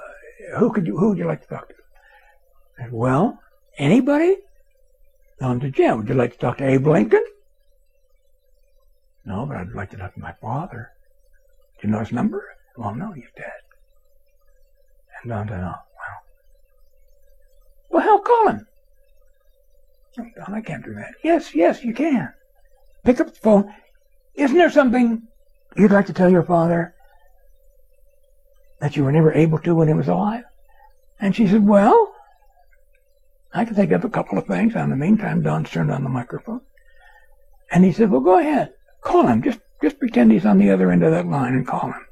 [0.59, 1.75] who could you, who would you like to talk to?
[2.79, 3.41] Said, well,
[3.79, 4.37] anybody?
[5.43, 5.99] On to Jim.
[5.99, 7.25] Would you like to talk to Abe Lincoln?
[9.25, 10.91] No, but I'd like to talk to my father.
[11.81, 12.45] Do you know his number?
[12.77, 13.51] Well, no, he's dead.
[15.23, 16.23] And Don said, oh, well.
[17.91, 18.67] Well, hell, call him.
[20.21, 21.15] Oh, Don, I can't do that.
[21.25, 22.33] Yes, yes, you can.
[23.05, 23.75] Pick up the phone.
[24.35, 25.23] Isn't there something
[25.77, 26.95] you'd like to tell your father
[28.81, 30.45] that you were never able to when he was alive?
[31.19, 32.12] And she said, well,
[33.55, 34.75] I can think of a couple of things.
[34.75, 36.63] In the meantime, Don turned on the microphone.
[37.71, 38.73] And he said, well, go ahead.
[39.03, 39.43] Call him.
[39.43, 42.07] Just, just pretend he's on the other end of that line and call him.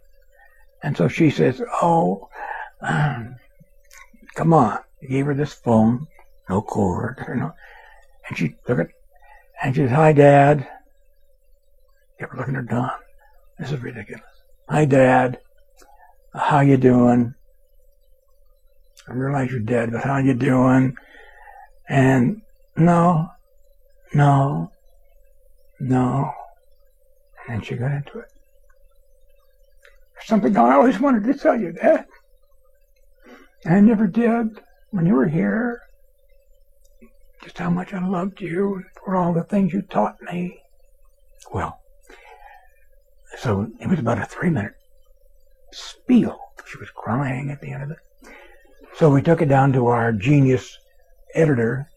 [0.82, 2.28] And so she says, oh,
[2.80, 3.36] um,
[4.34, 4.78] come on.
[5.00, 6.06] He gave her this phone,
[6.48, 7.52] no cord, you know.
[8.28, 8.88] And she took it,
[9.62, 10.68] and she says, hi, Dad.
[12.18, 12.90] Kept looking at Don.
[13.58, 14.24] This is ridiculous.
[14.68, 15.40] Hi, Dad.
[16.34, 17.34] How you doing?
[19.08, 20.96] I realize you're dead, but how you doing?
[21.90, 22.42] And
[22.76, 23.28] no,
[24.14, 24.70] no,
[25.80, 26.30] no.
[27.48, 28.28] And she got into it.
[30.24, 32.06] Something I always wanted to tell you, that.
[33.66, 34.60] I never did
[34.90, 35.80] when you were here.
[37.42, 40.60] Just how much I loved you for all the things you taught me.
[41.52, 41.80] Well,
[43.38, 44.74] so it was about a three minute
[45.72, 46.38] spiel.
[46.66, 47.98] She was crying at the end of it.
[48.94, 50.78] So we took it down to our genius
[51.34, 51.88] editor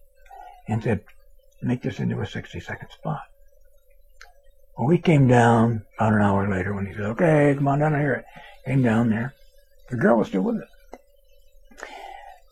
[0.68, 1.02] and said,
[1.62, 3.24] make this into a 60 second spot.
[4.78, 7.94] Well, we came down about an hour later when he said, okay, come on down
[7.94, 8.26] here.
[8.66, 9.34] Came down there.
[9.90, 10.70] The girl was still with us.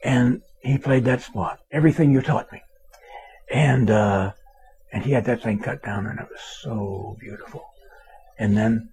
[0.04, 2.62] And he played that spot, everything you taught me.
[3.52, 4.34] And, uh,
[4.92, 7.66] and he had that thing cut down and it was so beautiful.
[8.38, 8.90] And then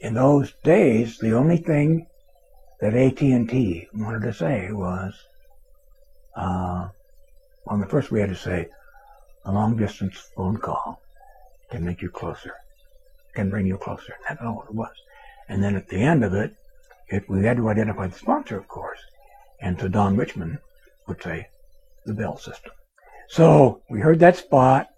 [0.00, 2.06] in those days, the only thing
[2.80, 5.14] that AT&T wanted to say was,
[6.36, 6.88] uh,
[7.66, 8.68] on the first we had to say,
[9.44, 11.00] a long distance phone call
[11.70, 12.54] can make you closer,
[13.34, 14.14] can bring you closer.
[14.28, 14.94] That's all it was.
[15.48, 16.54] And then at the end of it,
[17.28, 19.00] we had to identify the sponsor, of course.
[19.60, 20.58] And so Don Richmond
[21.06, 21.48] would say,
[22.06, 22.72] the Bell system.
[23.28, 24.88] So we heard that spot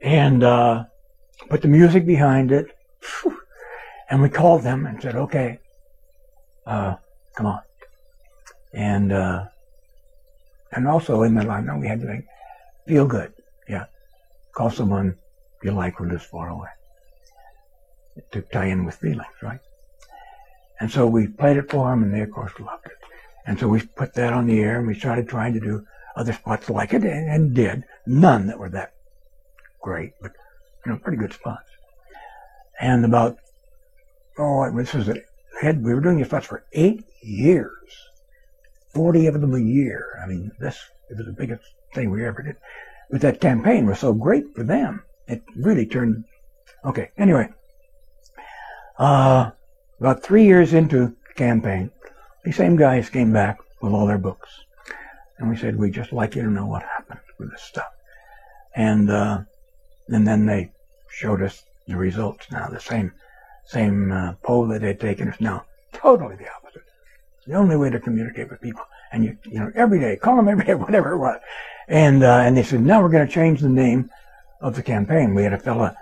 [0.00, 0.84] and uh,
[1.48, 2.66] put the music behind it.
[4.10, 5.58] And we called them and said, okay,
[6.66, 6.96] uh,
[7.36, 7.60] come on.
[8.72, 9.46] And uh,
[10.74, 12.26] and also in the line, we had to think,
[12.86, 13.32] feel good.
[13.68, 13.86] Yeah.
[14.54, 15.16] Call someone
[15.62, 16.68] you like who lives far away.
[18.32, 19.60] To tie in with feelings, right?
[20.80, 22.92] And so we played it for them, and they, of course, loved it.
[23.46, 25.84] And so we put that on the air, and we started trying to do
[26.16, 27.84] other spots like it, and, and did.
[28.06, 28.94] None that were that
[29.80, 30.32] great, but,
[30.84, 31.68] you know, pretty good spots.
[32.80, 33.38] And about,
[34.38, 35.10] oh, this was,
[35.60, 37.96] had, we were doing these spots for eight years.
[38.94, 40.20] 40 of them a year.
[40.22, 40.78] I mean, this
[41.10, 41.64] it was the biggest
[41.94, 42.56] thing we ever did.
[43.10, 45.02] But that campaign was so great for them.
[45.26, 46.24] It really turned,
[46.84, 47.48] okay, anyway.
[48.98, 49.50] Uh,
[50.00, 51.90] about three years into the campaign,
[52.44, 54.48] these same guys came back with all their books.
[55.38, 57.90] And we said, we'd just like you to know what happened with this stuff.
[58.76, 59.40] And, uh,
[60.08, 60.72] and then they
[61.08, 62.68] showed us the results now.
[62.68, 63.12] The same,
[63.64, 66.63] same uh, poll that they'd taken is now totally the opposite.
[67.46, 68.84] The only way to communicate with people.
[69.12, 71.40] And you, you know, every day, call them every day, whatever it was.
[71.88, 74.10] And, uh, and they said, now we're going to change the name
[74.60, 75.34] of the campaign.
[75.34, 75.96] We had a fella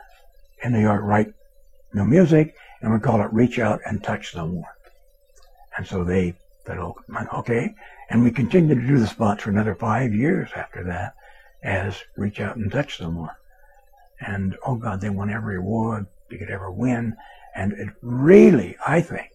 [0.62, 1.34] in New York write
[1.92, 4.64] new music, and we call it Reach Out and Touch Someone.
[5.76, 6.34] And so they
[6.66, 6.96] said, oh,
[7.34, 7.74] okay.
[8.10, 11.14] And we continued to do the spots for another five years after that
[11.62, 13.30] as Reach Out and Touch Someone.
[14.20, 17.16] And, oh God, they won every award they could ever win.
[17.54, 19.31] And it really, I think,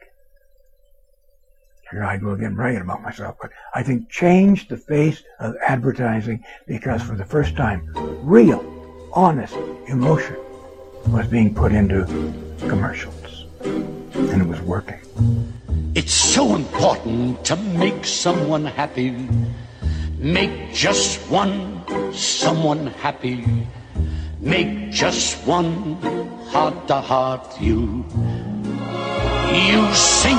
[1.92, 6.44] here I go again bragging about myself, but I think changed the face of advertising
[6.66, 7.90] because for the first time,
[8.24, 8.64] real,
[9.14, 9.56] honest
[9.88, 10.36] emotion
[11.08, 12.06] was being put into
[12.68, 13.46] commercials.
[13.64, 15.00] And it was working.
[15.96, 19.30] It's so important to make someone happy.
[20.18, 21.84] Make just one
[22.14, 23.68] someone happy.
[24.40, 25.96] Make just one
[26.52, 28.06] heart to heart you.
[29.54, 30.38] You sing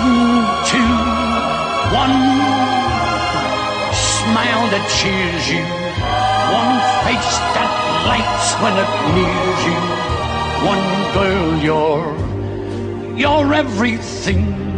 [0.70, 1.18] to
[1.93, 2.16] one
[3.97, 5.64] smile that cheers you,
[6.53, 7.70] one face that
[8.05, 9.80] lights when it nears you,
[10.68, 10.86] one
[11.16, 12.09] girl you're,
[13.16, 14.78] you're everything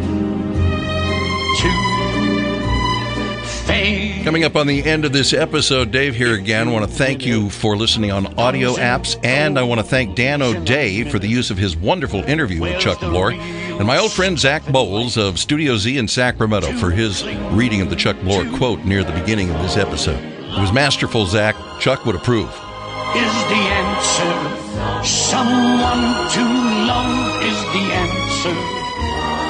[3.71, 6.69] Coming up on the end of this episode, Dave here again.
[6.69, 10.17] I want to thank you for listening on audio apps, and I want to thank
[10.17, 14.13] Dan O'Day for the use of his wonderful interview with Chuck Blore, and my old
[14.13, 18.45] friend Zack Boles of Studio Z in Sacramento for his reading of the Chuck Blore
[18.57, 20.23] quote near the beginning of this episode.
[20.23, 21.55] It was masterful, Zack.
[21.81, 22.49] Chuck would approve.
[22.49, 26.43] Is the answer someone to
[26.87, 27.43] love?
[27.45, 28.55] Is the answer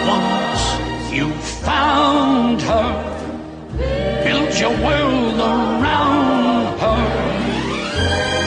[0.06, 1.32] once You
[1.64, 4.09] found her.
[4.60, 7.02] Your world around her.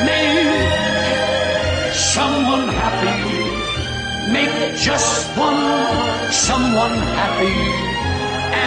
[0.05, 4.31] Make someone happy.
[4.31, 7.57] Make just one someone happy.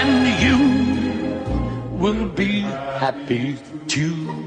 [0.00, 0.58] And you
[1.96, 2.62] will be
[2.98, 4.45] happy too.